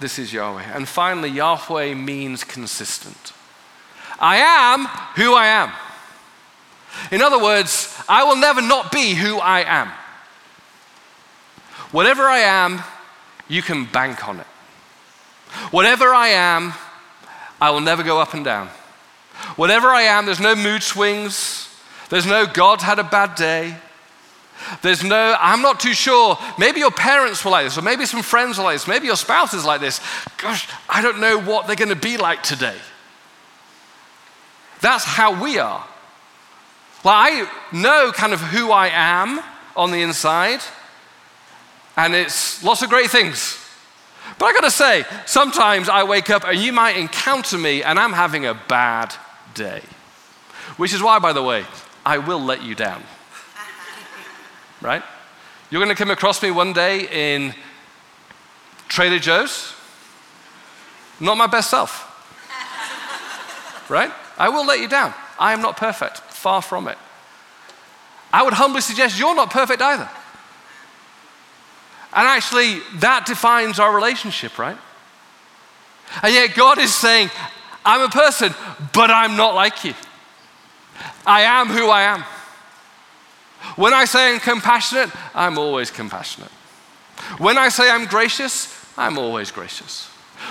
This 0.00 0.18
is 0.18 0.32
Yahweh. 0.32 0.62
And 0.62 0.88
finally, 0.88 1.28
Yahweh 1.28 1.94
means 1.94 2.42
consistent. 2.42 3.34
I 4.18 4.36
am 4.36 4.86
who 5.16 5.34
I 5.34 5.46
am. 5.46 5.72
In 7.10 7.22
other 7.22 7.38
words, 7.38 7.94
I 8.08 8.24
will 8.24 8.36
never 8.36 8.62
not 8.62 8.90
be 8.90 9.14
who 9.14 9.38
I 9.38 9.60
am. 9.60 9.88
Whatever 11.92 12.22
I 12.22 12.38
am, 12.38 12.82
you 13.48 13.62
can 13.62 13.84
bank 13.84 14.26
on 14.26 14.40
it. 14.40 14.46
Whatever 15.70 16.14
I 16.14 16.28
am, 16.28 16.72
I 17.60 17.70
will 17.70 17.80
never 17.80 18.02
go 18.02 18.20
up 18.20 18.32
and 18.32 18.44
down. 18.44 18.68
Whatever 19.56 19.88
I 19.88 20.02
am, 20.02 20.24
there's 20.24 20.40
no 20.40 20.54
mood 20.54 20.82
swings. 20.82 21.69
There's 22.10 22.26
no 22.26 22.46
God 22.46 22.82
had 22.82 22.98
a 22.98 23.04
bad 23.04 23.34
day. 23.36 23.76
There's 24.82 25.02
no, 25.02 25.36
I'm 25.40 25.62
not 25.62 25.80
too 25.80 25.94
sure. 25.94 26.36
Maybe 26.58 26.80
your 26.80 26.90
parents 26.90 27.44
were 27.44 27.50
like 27.50 27.64
this, 27.64 27.78
or 27.78 27.82
maybe 27.82 28.04
some 28.04 28.22
friends 28.22 28.58
were 28.58 28.64
like 28.64 28.74
this, 28.74 28.86
maybe 28.86 29.06
your 29.06 29.16
spouse 29.16 29.54
is 29.54 29.64
like 29.64 29.80
this. 29.80 30.00
Gosh, 30.36 30.68
I 30.88 31.00
don't 31.00 31.20
know 31.20 31.40
what 31.40 31.66
they're 31.66 31.76
going 31.76 31.88
to 31.88 31.96
be 31.96 32.18
like 32.18 32.42
today. 32.42 32.76
That's 34.82 35.04
how 35.04 35.42
we 35.42 35.58
are. 35.58 35.86
Well, 37.02 37.14
I 37.14 37.50
know 37.72 38.12
kind 38.12 38.34
of 38.34 38.40
who 38.40 38.70
I 38.70 38.88
am 38.88 39.40
on 39.76 39.90
the 39.90 40.02
inside, 40.02 40.60
and 41.96 42.14
it's 42.14 42.62
lots 42.62 42.82
of 42.82 42.90
great 42.90 43.10
things. 43.10 43.56
But 44.38 44.46
I 44.46 44.52
gotta 44.52 44.70
say, 44.70 45.04
sometimes 45.26 45.88
I 45.88 46.04
wake 46.04 46.30
up 46.30 46.44
and 46.44 46.58
you 46.58 46.72
might 46.72 46.96
encounter 46.96 47.58
me 47.58 47.82
and 47.82 47.98
I'm 47.98 48.12
having 48.12 48.46
a 48.46 48.54
bad 48.54 49.14
day. 49.54 49.82
Which 50.76 50.94
is 50.94 51.02
why, 51.02 51.18
by 51.18 51.32
the 51.32 51.42
way, 51.42 51.66
I 52.10 52.18
will 52.18 52.40
let 52.40 52.64
you 52.64 52.74
down. 52.74 53.04
right? 54.80 55.00
You're 55.70 55.80
gonna 55.80 55.94
come 55.94 56.10
across 56.10 56.42
me 56.42 56.50
one 56.50 56.72
day 56.72 57.06
in 57.06 57.54
Trader 58.88 59.20
Joe's, 59.20 59.74
not 61.20 61.36
my 61.36 61.46
best 61.46 61.70
self. 61.70 62.08
right? 63.88 64.10
I 64.36 64.48
will 64.48 64.66
let 64.66 64.80
you 64.80 64.88
down. 64.88 65.14
I 65.38 65.52
am 65.52 65.62
not 65.62 65.76
perfect, 65.76 66.16
far 66.18 66.60
from 66.62 66.88
it. 66.88 66.98
I 68.32 68.42
would 68.42 68.54
humbly 68.54 68.80
suggest 68.80 69.16
you're 69.16 69.36
not 69.36 69.50
perfect 69.50 69.80
either. 69.80 70.10
And 72.12 72.26
actually, 72.26 72.80
that 72.96 73.24
defines 73.24 73.78
our 73.78 73.94
relationship, 73.94 74.58
right? 74.58 74.78
And 76.24 76.34
yet, 76.34 76.56
God 76.56 76.78
is 76.78 76.92
saying, 76.92 77.30
I'm 77.84 78.00
a 78.00 78.08
person, 78.08 78.52
but 78.92 79.12
I'm 79.12 79.36
not 79.36 79.54
like 79.54 79.84
you. 79.84 79.94
I 81.26 81.42
am 81.42 81.68
who 81.68 81.88
I 81.88 82.02
am. 82.02 82.24
When 83.76 83.92
I 83.92 84.04
say 84.04 84.32
I'm 84.32 84.40
compassionate, 84.40 85.10
I'm 85.34 85.58
always 85.58 85.90
compassionate. 85.90 86.50
When 87.38 87.58
I 87.58 87.68
say 87.68 87.90
I'm 87.90 88.06
gracious, 88.06 88.74
I'm 88.96 89.18
always 89.18 89.50
gracious. 89.50 90.06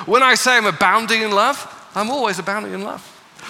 When 0.05 0.23
I 0.23 0.35
say 0.35 0.57
I'm 0.57 0.65
abounding 0.65 1.21
in 1.21 1.31
love, 1.31 1.57
I'm 1.95 2.09
always 2.09 2.39
abounding 2.39 2.73
in 2.73 2.83
love. 2.83 3.01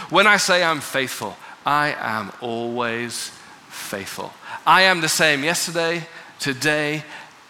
When 0.10 0.28
I 0.28 0.38
say 0.38 0.64
I'm 0.64 0.80
faithful, 0.80 1.36
I 1.66 1.96
am 2.00 2.32
always 2.42 3.32
faithful. 3.68 4.34
I 4.66 4.84
am 4.84 5.02
the 5.02 5.10
same 5.10 5.44
yesterday, 5.44 6.08
today, 6.40 7.04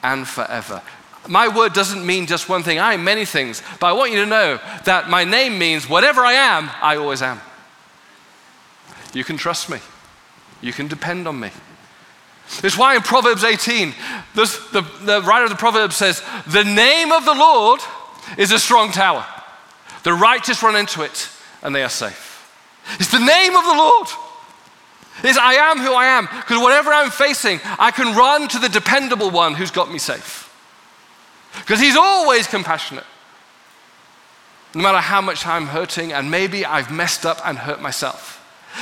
and 0.04 0.28
forever. 0.28 0.82
My 1.28 1.48
word 1.48 1.74
doesn't 1.74 2.06
mean 2.06 2.26
just 2.26 2.50
one 2.50 2.64
thing, 2.64 2.80
I 2.80 2.94
am 2.94 3.04
many 3.04 3.26
things, 3.26 3.62
but 3.80 3.88
I 3.88 3.94
want 3.94 4.12
you 4.12 4.22
to 4.22 4.26
know 4.26 4.60
that 4.86 5.10
my 5.10 5.24
name 5.24 5.60
means 5.60 5.88
whatever 5.88 6.22
I 6.22 6.34
am, 6.34 6.70
I 6.82 6.96
always 6.96 7.22
am. 7.22 7.40
You 9.14 9.24
can 9.24 9.38
trust 9.38 9.70
me, 9.70 9.80
you 10.62 10.74
can 10.74 10.88
depend 10.88 11.28
on 11.28 11.40
me. 11.40 11.52
It's 12.64 12.78
why 12.78 12.96
in 12.96 13.02
Proverbs 13.02 13.44
18, 13.44 13.94
this, 14.34 14.58
the, 14.72 14.82
the 15.04 15.22
writer 15.22 15.46
of 15.46 15.52
the 15.52 15.56
Proverbs 15.56 15.96
says, 15.96 16.24
The 16.48 16.64
name 16.64 17.12
of 17.12 17.24
the 17.24 17.36
Lord 17.36 17.80
is 18.38 18.52
a 18.52 18.60
strong 18.60 18.92
tower. 18.92 19.26
The 20.04 20.14
righteous 20.14 20.64
run 20.64 20.76
into 20.76 21.04
it 21.04 21.30
and 21.62 21.76
they 21.76 21.84
are 21.84 21.90
safe. 21.90 22.30
It's 23.00 23.12
the 23.12 23.20
name 23.20 23.56
of 23.56 23.64
the 23.66 23.74
Lord. 23.74 24.08
Is 25.24 25.38
I 25.38 25.54
am 25.54 25.80
who 25.80 25.94
I 25.94 26.06
am. 26.06 26.26
Because 26.26 26.62
whatever 26.62 26.92
I'm 26.92 27.12
facing, 27.12 27.60
I 27.78 27.92
can 27.92 28.16
run 28.16 28.48
to 28.50 28.60
the 28.60 28.70
dependable 28.70 29.30
one 29.30 29.54
who's 29.54 29.72
got 29.72 29.92
me 29.92 30.00
safe. 30.00 30.46
Because 31.58 31.80
he's 31.80 31.98
always 31.98 32.48
compassionate. 32.48 33.06
No 34.74 34.84
matter 34.84 35.00
how 35.00 35.20
much 35.20 35.46
I'm 35.46 35.68
hurting, 35.68 36.14
and 36.14 36.32
maybe 36.32 36.66
I've 36.66 36.92
messed 36.92 37.26
up 37.26 37.40
and 37.44 37.58
hurt 37.58 37.82
myself. 37.82 38.39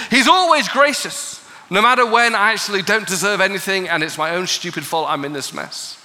He's 0.10 0.28
always 0.28 0.68
gracious, 0.68 1.44
no 1.70 1.82
matter 1.82 2.06
when 2.06 2.36
I 2.36 2.54
actually 2.54 2.82
don't 2.82 3.08
deserve 3.08 3.42
anything 3.42 3.90
and 3.90 4.04
it's 4.04 4.18
my 4.18 4.32
own 4.36 4.48
stupid 4.48 4.86
fault 4.86 5.08
I'm 5.10 5.26
in 5.26 5.34
this 5.34 5.54
mess. 5.54 5.98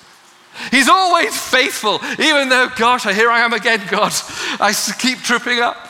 He's 0.71 0.89
always 0.89 1.37
faithful, 1.37 2.01
even 2.19 2.49
though, 2.49 2.69
gosh, 2.77 3.05
here 3.05 3.31
I 3.31 3.41
am 3.41 3.53
again, 3.53 3.81
God. 3.91 4.13
I 4.61 4.75
keep 4.99 5.19
tripping 5.19 5.61
up. 5.61 5.89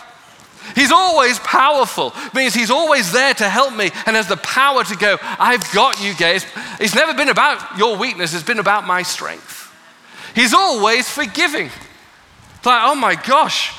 He's 0.76 0.92
always 0.92 1.38
powerful, 1.40 2.14
means 2.34 2.54
he's 2.54 2.70
always 2.70 3.12
there 3.12 3.34
to 3.34 3.48
help 3.48 3.74
me 3.74 3.90
and 4.06 4.16
has 4.16 4.28
the 4.28 4.36
power 4.36 4.84
to 4.84 4.96
go, 4.96 5.18
I've 5.20 5.70
got 5.72 6.02
you, 6.02 6.14
guys. 6.14 6.46
It's 6.78 6.94
never 6.94 7.14
been 7.14 7.28
about 7.28 7.76
your 7.76 7.96
weakness, 7.96 8.32
it's 8.32 8.44
been 8.44 8.60
about 8.60 8.86
my 8.86 9.02
strength. 9.02 9.70
He's 10.34 10.54
always 10.54 11.10
forgiving. 11.10 11.66
It's 11.66 12.66
like, 12.66 12.82
oh 12.84 12.94
my 12.94 13.16
gosh, 13.16 13.76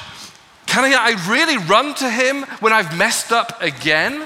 can 0.74 0.86
I, 0.86 1.12
I 1.12 1.30
really 1.30 1.60
run 1.60 1.94
to 1.96 2.10
him 2.10 2.42
when 2.60 2.74
I've 2.74 2.98
messed 2.98 3.32
up 3.32 3.62
again? 3.62 4.26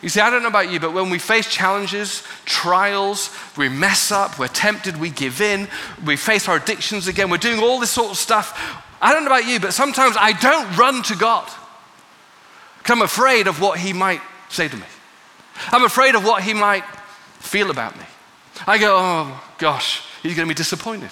You 0.00 0.08
see, 0.08 0.20
I 0.20 0.30
don't 0.30 0.42
know 0.42 0.48
about 0.48 0.70
you, 0.70 0.78
but 0.78 0.92
when 0.92 1.10
we 1.10 1.18
face 1.18 1.50
challenges, 1.50 2.22
trials, 2.44 3.36
we 3.56 3.68
mess 3.68 4.12
up, 4.12 4.38
we're 4.38 4.46
tempted, 4.46 4.96
we 4.96 5.10
give 5.10 5.40
in, 5.40 5.66
we 6.06 6.14
face 6.14 6.48
our 6.48 6.58
addictions 6.58 7.08
again, 7.08 7.30
we're 7.30 7.38
doing 7.38 7.58
all 7.58 7.80
this 7.80 7.90
sort 7.90 8.12
of 8.12 8.16
stuff. 8.16 8.56
I 9.02 9.12
don't 9.12 9.24
know 9.24 9.30
about 9.32 9.48
you, 9.48 9.58
but 9.58 9.74
sometimes 9.74 10.14
I 10.16 10.34
don't 10.34 10.76
run 10.76 11.02
to 11.02 11.16
God 11.16 11.50
because 12.78 12.96
I'm 12.96 13.02
afraid 13.02 13.48
of 13.48 13.60
what 13.60 13.76
He 13.76 13.92
might 13.92 14.20
say 14.50 14.68
to 14.68 14.76
me. 14.76 14.86
I'm 15.72 15.82
afraid 15.82 16.14
of 16.14 16.24
what 16.24 16.44
He 16.44 16.54
might 16.54 16.84
feel 17.40 17.72
about 17.72 17.98
me. 17.98 18.04
I 18.68 18.78
go, 18.78 18.96
oh 18.96 19.44
gosh, 19.58 20.04
He's 20.22 20.36
going 20.36 20.46
to 20.46 20.54
be 20.54 20.56
disappointed. 20.56 21.10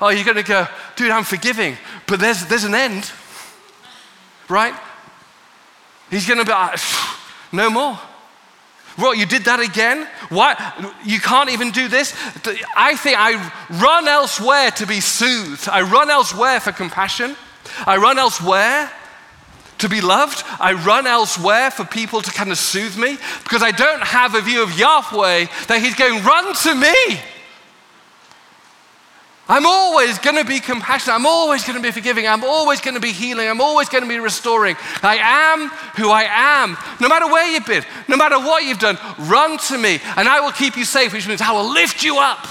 Oh, 0.00 0.08
you're 0.08 0.24
going 0.24 0.36
to 0.36 0.42
go, 0.42 0.66
dude, 0.96 1.10
I'm 1.10 1.24
forgiving, 1.24 1.76
but 2.06 2.20
there's, 2.20 2.46
there's 2.46 2.64
an 2.64 2.74
end, 2.74 3.10
right? 4.48 4.74
He's 6.10 6.26
going 6.26 6.38
to 6.38 6.44
be, 6.44 6.52
like, 6.52 6.78
no 7.52 7.70
more. 7.70 7.98
What, 8.96 9.18
you 9.18 9.26
did 9.26 9.44
that 9.44 9.60
again? 9.60 10.06
What? 10.28 10.58
You 11.04 11.20
can't 11.20 11.50
even 11.50 11.70
do 11.70 11.88
this? 11.88 12.14
I 12.76 12.96
think 12.96 13.16
I 13.18 13.34
run 13.80 14.08
elsewhere 14.08 14.70
to 14.72 14.86
be 14.86 15.00
soothed. 15.00 15.68
I 15.68 15.82
run 15.82 16.10
elsewhere 16.10 16.60
for 16.60 16.72
compassion. 16.72 17.36
I 17.86 17.96
run 17.96 18.18
elsewhere 18.18 18.90
to 19.78 19.88
be 19.88 20.00
loved. 20.00 20.44
I 20.58 20.72
run 20.72 21.06
elsewhere 21.06 21.70
for 21.70 21.84
people 21.84 22.20
to 22.20 22.30
kind 22.30 22.50
of 22.50 22.58
soothe 22.58 22.98
me 22.98 23.16
because 23.44 23.62
I 23.62 23.70
don't 23.70 24.02
have 24.02 24.34
a 24.34 24.40
view 24.40 24.62
of 24.62 24.78
Yahweh 24.78 25.46
that 25.68 25.80
He's 25.80 25.94
going, 25.94 26.22
run 26.24 26.54
to 26.54 26.74
me. 26.74 27.20
I'm 29.50 29.66
always 29.66 30.16
going 30.20 30.36
to 30.36 30.44
be 30.44 30.60
compassionate. 30.60 31.16
I'm 31.16 31.26
always 31.26 31.64
going 31.64 31.74
to 31.74 31.82
be 31.82 31.90
forgiving. 31.90 32.24
I'm 32.24 32.44
always 32.44 32.80
going 32.80 32.94
to 32.94 33.00
be 33.00 33.10
healing. 33.10 33.48
I'm 33.48 33.60
always 33.60 33.88
going 33.88 34.04
to 34.04 34.08
be 34.08 34.20
restoring. 34.20 34.76
I 35.02 35.16
am 35.16 35.70
who 35.96 36.08
I 36.08 36.22
am. 36.22 36.78
No 37.00 37.08
matter 37.08 37.26
where 37.26 37.50
you've 37.50 37.66
been, 37.66 37.84
no 38.06 38.16
matter 38.16 38.38
what 38.38 38.62
you've 38.62 38.78
done, 38.78 38.96
run 39.18 39.58
to 39.58 39.76
me 39.76 39.98
and 40.16 40.28
I 40.28 40.38
will 40.38 40.52
keep 40.52 40.76
you 40.76 40.84
safe, 40.84 41.12
which 41.12 41.26
means 41.26 41.40
I 41.40 41.50
will 41.50 41.68
lift 41.68 42.04
you 42.04 42.18
up. 42.18 42.46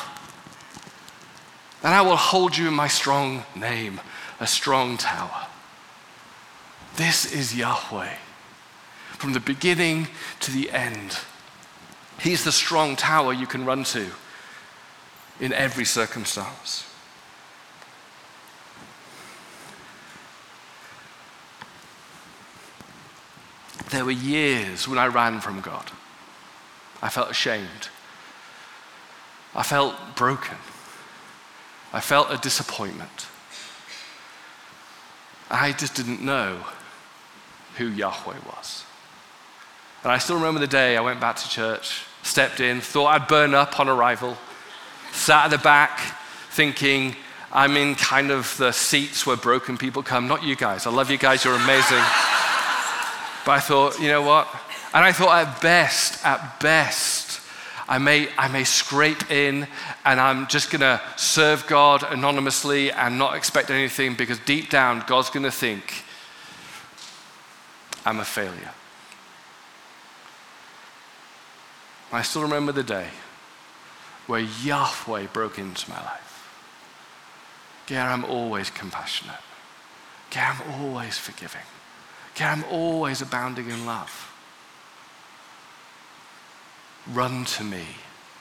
And 1.83 1.93
I 1.93 2.01
will 2.01 2.17
hold 2.17 2.57
you 2.57 2.67
in 2.67 2.73
my 2.73 2.89
strong 2.89 3.45
name, 3.55 4.01
a 4.41 4.45
strong 4.45 4.97
tower. 4.97 5.47
This 6.97 7.31
is 7.31 7.55
Yahweh 7.55 8.15
from 9.11 9.31
the 9.31 9.39
beginning 9.39 10.09
to 10.41 10.51
the 10.51 10.69
end. 10.71 11.17
He's 12.19 12.43
the 12.43 12.51
strong 12.51 12.97
tower 12.97 13.31
you 13.31 13.47
can 13.47 13.63
run 13.63 13.85
to 13.85 14.07
in 15.39 15.53
every 15.53 15.85
circumstance. 15.85 16.88
There 23.89 24.05
were 24.05 24.11
years 24.11 24.87
when 24.87 24.97
I 24.97 25.07
ran 25.07 25.39
from 25.39 25.61
God. 25.61 25.91
I 27.01 27.09
felt 27.09 27.31
ashamed. 27.31 27.89
I 29.55 29.63
felt 29.63 29.95
broken. 30.15 30.57
I 31.91 32.01
felt 32.01 32.31
a 32.31 32.37
disappointment. 32.37 33.27
I 35.49 35.71
just 35.71 35.95
didn't 35.95 36.21
know 36.21 36.63
who 37.77 37.87
Yahweh 37.87 38.37
was. 38.45 38.83
And 40.03 40.11
I 40.11 40.19
still 40.19 40.35
remember 40.35 40.59
the 40.59 40.67
day 40.67 40.95
I 40.95 41.01
went 41.01 41.19
back 41.19 41.37
to 41.37 41.49
church, 41.49 42.03
stepped 42.21 42.59
in, 42.59 42.81
thought 42.81 43.07
I'd 43.07 43.27
burn 43.27 43.55
up 43.55 43.79
on 43.79 43.89
arrival, 43.89 44.37
sat 45.11 45.45
at 45.45 45.51
the 45.51 45.57
back 45.57 45.99
thinking, 46.51 47.15
I'm 47.51 47.75
in 47.77 47.95
kind 47.95 48.31
of 48.31 48.55
the 48.57 48.71
seats 48.71 49.25
where 49.25 49.35
broken 49.35 49.77
people 49.77 50.03
come. 50.03 50.27
Not 50.27 50.43
you 50.43 50.55
guys. 50.55 50.85
I 50.85 50.91
love 50.91 51.09
you 51.09 51.17
guys. 51.17 51.43
You're 51.43 51.55
amazing. 51.55 52.03
But 53.49 53.55
I 53.55 53.61
thought, 53.61 53.99
you 53.99 54.09
know 54.09 54.21
what? 54.21 54.47
And 54.93 55.03
I 55.03 55.11
thought, 55.11 55.35
at 55.35 55.59
best, 55.59 56.23
at 56.23 56.59
best, 56.59 57.41
I 57.87 57.97
may, 57.97 58.29
I 58.37 58.47
may 58.47 58.63
scrape 58.63 59.31
in 59.31 59.67
and 60.05 60.19
I'm 60.19 60.45
just 60.45 60.69
going 60.69 60.81
to 60.81 61.01
serve 61.15 61.65
God 61.65 62.03
anonymously 62.03 62.91
and 62.91 63.17
not 63.17 63.35
expect 63.35 63.71
anything 63.71 64.13
because 64.13 64.37
deep 64.37 64.69
down, 64.69 65.03
God's 65.07 65.31
going 65.31 65.45
to 65.45 65.51
think 65.51 66.03
I'm 68.05 68.19
a 68.19 68.23
failure. 68.23 68.69
I 72.11 72.21
still 72.21 72.43
remember 72.43 72.71
the 72.71 72.83
day 72.83 73.07
where 74.27 74.41
Yahweh 74.41 75.25
broke 75.33 75.57
into 75.57 75.89
my 75.89 75.99
life. 75.99 76.47
God, 77.87 78.11
I'm 78.11 78.25
always 78.25 78.69
compassionate. 78.69 79.41
God, 80.29 80.55
I'm 80.55 80.83
always 80.83 81.17
forgiving. 81.17 81.63
I'm 82.41 82.63
always 82.65 83.21
abounding 83.21 83.69
in 83.69 83.85
love. 83.85 84.31
Run 87.07 87.45
to 87.45 87.63
me. 87.63 87.83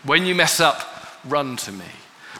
When 0.05 0.27
you 0.27 0.35
mess 0.35 0.61
up, 0.61 1.19
run 1.25 1.57
to 1.57 1.73
me. 1.73 1.87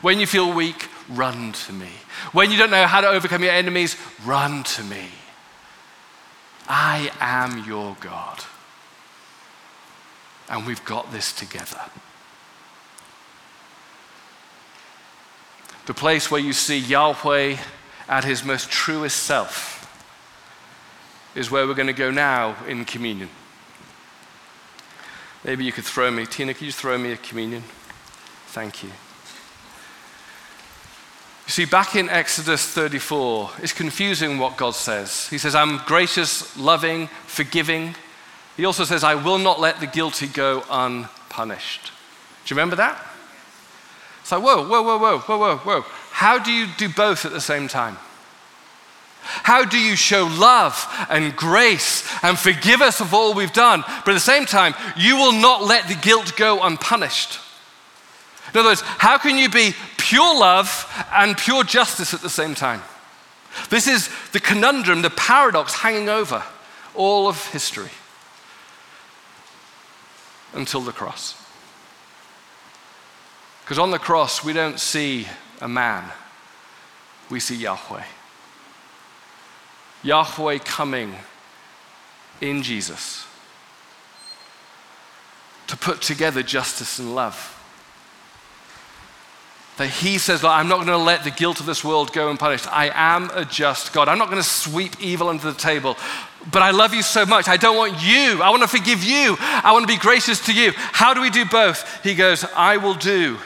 When 0.03 0.21
you 0.21 0.27
feel 0.27 0.53
weak, 0.53 0.89
run 1.09 1.53
to 1.53 1.73
me. 1.73 1.89
When 2.33 2.51
you 2.51 2.59
don't 2.59 2.71
know 2.71 2.87
how 2.87 3.01
to 3.01 3.09
overcome 3.09 3.43
your 3.43 3.53
enemies, 3.53 3.97
run 4.25 4.63
to 4.65 4.85
me. 4.85 5.09
I 6.69 7.11
am 7.21 7.65
your 7.65 7.97
God. 8.01 8.45
And 10.51 10.67
we've 10.67 10.85
got 10.85 11.11
this 11.13 11.33
together. 11.33 11.81
The 15.87 15.95
place 15.95 16.31
where 16.31 16.41
you 16.41 16.53
see 16.53 16.79
Yahweh 16.79 17.57
at 18.09 18.25
his 18.25 18.45
most 18.45 18.71
truest 18.71 19.17
self 19.25 19.78
is 21.35 21.51
where 21.51 21.67
we're 21.67 21.75
going 21.75 21.87
to 21.87 21.93
go 21.93 22.11
now 22.11 22.57
in 22.67 22.85
communion. 22.85 23.29
Maybe 25.45 25.65
you 25.65 25.73
could 25.73 25.85
throw 25.85 26.11
me, 26.11 26.27
Tina, 26.27 26.53
could 26.55 26.67
you 26.67 26.73
throw 26.73 26.99
me 26.99 27.13
a 27.13 27.17
communion? 27.17 27.63
Thank 28.49 28.83
you. 28.83 28.91
You 31.49 31.53
see, 31.53 31.65
back 31.65 31.97
in 31.97 32.11
Exodus 32.11 32.67
34, 32.67 33.51
it's 33.63 33.73
confusing 33.73 34.39
what 34.39 34.57
God 34.57 34.75
says. 34.75 35.29
He 35.29 35.39
says, 35.39 35.55
I'm 35.55 35.79
gracious, 35.87 36.57
loving, 36.59 37.07
forgiving. 37.27 37.95
He 38.57 38.65
also 38.67 38.85
says, 38.85 39.03
I 39.03 39.15
will 39.15 39.39
not 39.39 39.61
let 39.61 39.81
the 39.81 39.87
guilty 39.87 40.27
go 40.27 40.63
unpunished. 40.69 41.93
Do 42.45 42.55
you 42.55 42.57
remember 42.59 42.77
that? 42.77 43.03
It's 44.21 44.33
like, 44.33 44.43
whoa, 44.43 44.69
whoa, 44.69 44.83
whoa, 44.83 44.99
whoa, 44.99 45.19
whoa, 45.21 45.39
whoa, 45.39 45.57
whoa. 45.57 45.81
How 46.11 46.39
do 46.39 46.53
you 46.53 46.67
do 46.77 46.89
both 46.91 47.25
at 47.25 47.33
the 47.33 47.41
same 47.41 47.69
time? 47.69 47.97
How 49.43 49.65
do 49.65 49.79
you 49.79 49.95
show 49.95 50.27
love 50.27 50.87
and 51.11 51.37
grace 51.37 52.09
and 52.23 52.39
forgive 52.39 52.81
us 52.81 53.01
of 53.01 53.13
all 53.13 53.35
we've 53.35 53.53
done, 53.53 53.85
but 53.87 54.09
at 54.09 54.15
the 54.15 54.21
same 54.21 54.47
time, 54.47 54.75
you 54.97 55.17
will 55.17 55.33
not 55.33 55.63
let 55.65 55.87
the 55.87 55.95
guilt 55.95 56.35
go 56.37 56.63
unpunished? 56.63 57.39
In 58.53 58.61
other 58.61 58.71
words, 58.71 58.81
how 58.81 59.19
can 59.19 59.37
you 59.37 59.51
be 59.51 59.75
pure 59.99 60.39
love 60.39 60.87
and 61.13 61.37
pure 61.37 61.65
justice 61.65 62.15
at 62.15 62.23
the 62.23 62.31
same 62.31 62.55
time? 62.55 62.83
This 63.69 63.87
is 63.87 64.09
the 64.33 64.41
conundrum, 64.41 65.03
the 65.03 65.11
paradox 65.11 65.75
hanging 65.75 66.09
over 66.09 66.43
all 66.95 67.29
of 67.29 67.47
history 67.49 67.91
until 70.55 70.81
the 70.81 70.93
cross. 70.93 71.35
Because 73.65 73.79
on 73.79 73.91
the 73.91 73.99
cross, 73.99 74.43
we 74.43 74.55
don't 74.55 74.81
see 74.81 75.27
a 75.61 75.69
man, 75.69 76.11
we 77.29 77.41
see 77.41 77.57
Yahweh. 77.57 78.05
Yahweh 80.03 80.59
coming 80.59 81.15
in 82.41 82.63
Jesus 82.63 83.27
to 85.67 85.77
put 85.77 86.01
together 86.01 86.43
justice 86.43 86.99
and 86.99 87.15
love. 87.15 87.55
That 89.77 89.89
he 89.91 90.19
says, 90.19 90.43
I'm 90.43 90.67
not 90.67 90.77
going 90.77 90.89
to 90.89 90.97
let 90.97 91.23
the 91.23 91.31
guilt 91.31 91.61
of 91.61 91.67
this 91.67 91.85
world 91.85 92.13
go 92.13 92.31
unpunished. 92.31 92.67
I 92.73 92.91
am 92.93 93.31
a 93.31 93.45
just 93.45 93.93
God. 93.93 94.09
I'm 94.09 94.19
not 94.19 94.29
going 94.29 94.43
to 94.43 94.49
sweep 94.49 95.01
evil 95.01 95.29
under 95.29 95.53
the 95.53 95.59
table. 95.59 95.97
But 96.51 96.63
I 96.63 96.73
love 96.73 96.95
you 96.95 97.03
so 97.03 97.25
much. 97.25 97.47
I 97.47 97.57
don't 97.57 97.77
want 97.77 98.03
you. 98.03 98.43
I 98.43 98.51
want 98.51 98.63
to 98.63 98.69
forgive 98.69 99.05
you. 99.05 99.37
I 99.39 99.71
want 99.73 99.85
to 99.85 99.93
be 99.93 99.99
gracious 99.99 100.45
to 100.47 100.53
you. 100.53 100.73
How 100.75 101.15
do 101.15 101.21
we 101.21 101.31
do 101.31 101.45
both? 101.45 102.03
He 102.03 102.17
goes, 102.17 102.45
I 102.57 102.79
will 102.79 102.95
do 102.95 103.39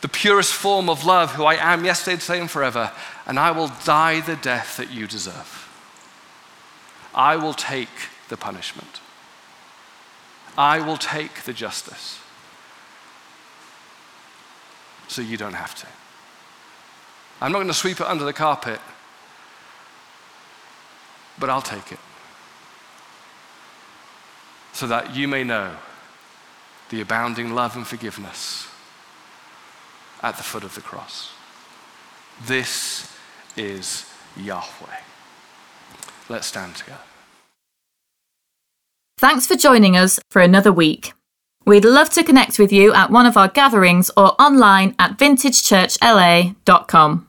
the 0.00 0.08
purest 0.08 0.52
form 0.52 0.88
of 0.88 1.04
love, 1.04 1.32
who 1.32 1.44
I 1.44 1.54
am 1.54 1.84
yesterday, 1.84 2.18
today, 2.18 2.40
and 2.40 2.50
forever, 2.50 2.92
and 3.26 3.38
I 3.38 3.50
will 3.50 3.72
die 3.84 4.20
the 4.20 4.36
death 4.36 4.76
that 4.76 4.92
you 4.92 5.08
deserve. 5.08 5.67
I 7.18 7.34
will 7.34 7.52
take 7.52 7.88
the 8.28 8.36
punishment. 8.36 9.00
I 10.56 10.80
will 10.80 10.96
take 10.96 11.42
the 11.42 11.52
justice 11.52 12.20
so 15.08 15.20
you 15.20 15.36
don't 15.36 15.54
have 15.54 15.74
to. 15.74 15.86
I'm 17.40 17.50
not 17.50 17.58
going 17.58 17.68
to 17.68 17.74
sweep 17.74 18.00
it 18.00 18.06
under 18.06 18.24
the 18.24 18.32
carpet, 18.32 18.80
but 21.38 21.50
I'll 21.50 21.62
take 21.62 21.90
it 21.92 21.98
so 24.72 24.86
that 24.86 25.16
you 25.16 25.26
may 25.26 25.42
know 25.42 25.74
the 26.90 27.00
abounding 27.00 27.52
love 27.52 27.74
and 27.74 27.86
forgiveness 27.86 28.68
at 30.22 30.36
the 30.36 30.42
foot 30.44 30.62
of 30.62 30.76
the 30.76 30.80
cross. 30.80 31.32
This 32.46 33.12
is 33.56 34.08
Yahweh. 34.36 35.00
Let's 36.28 36.46
stand 36.46 36.76
together. 36.76 37.07
Thanks 39.18 39.46
for 39.48 39.56
joining 39.56 39.96
us 39.96 40.20
for 40.30 40.40
another 40.40 40.72
week. 40.72 41.12
We'd 41.66 41.84
love 41.84 42.08
to 42.10 42.22
connect 42.22 42.60
with 42.60 42.72
you 42.72 42.94
at 42.94 43.10
one 43.10 43.26
of 43.26 43.36
our 43.36 43.48
gatherings 43.48 44.12
or 44.16 44.40
online 44.40 44.94
at 45.00 45.18
vintagechurchla.com. 45.18 47.27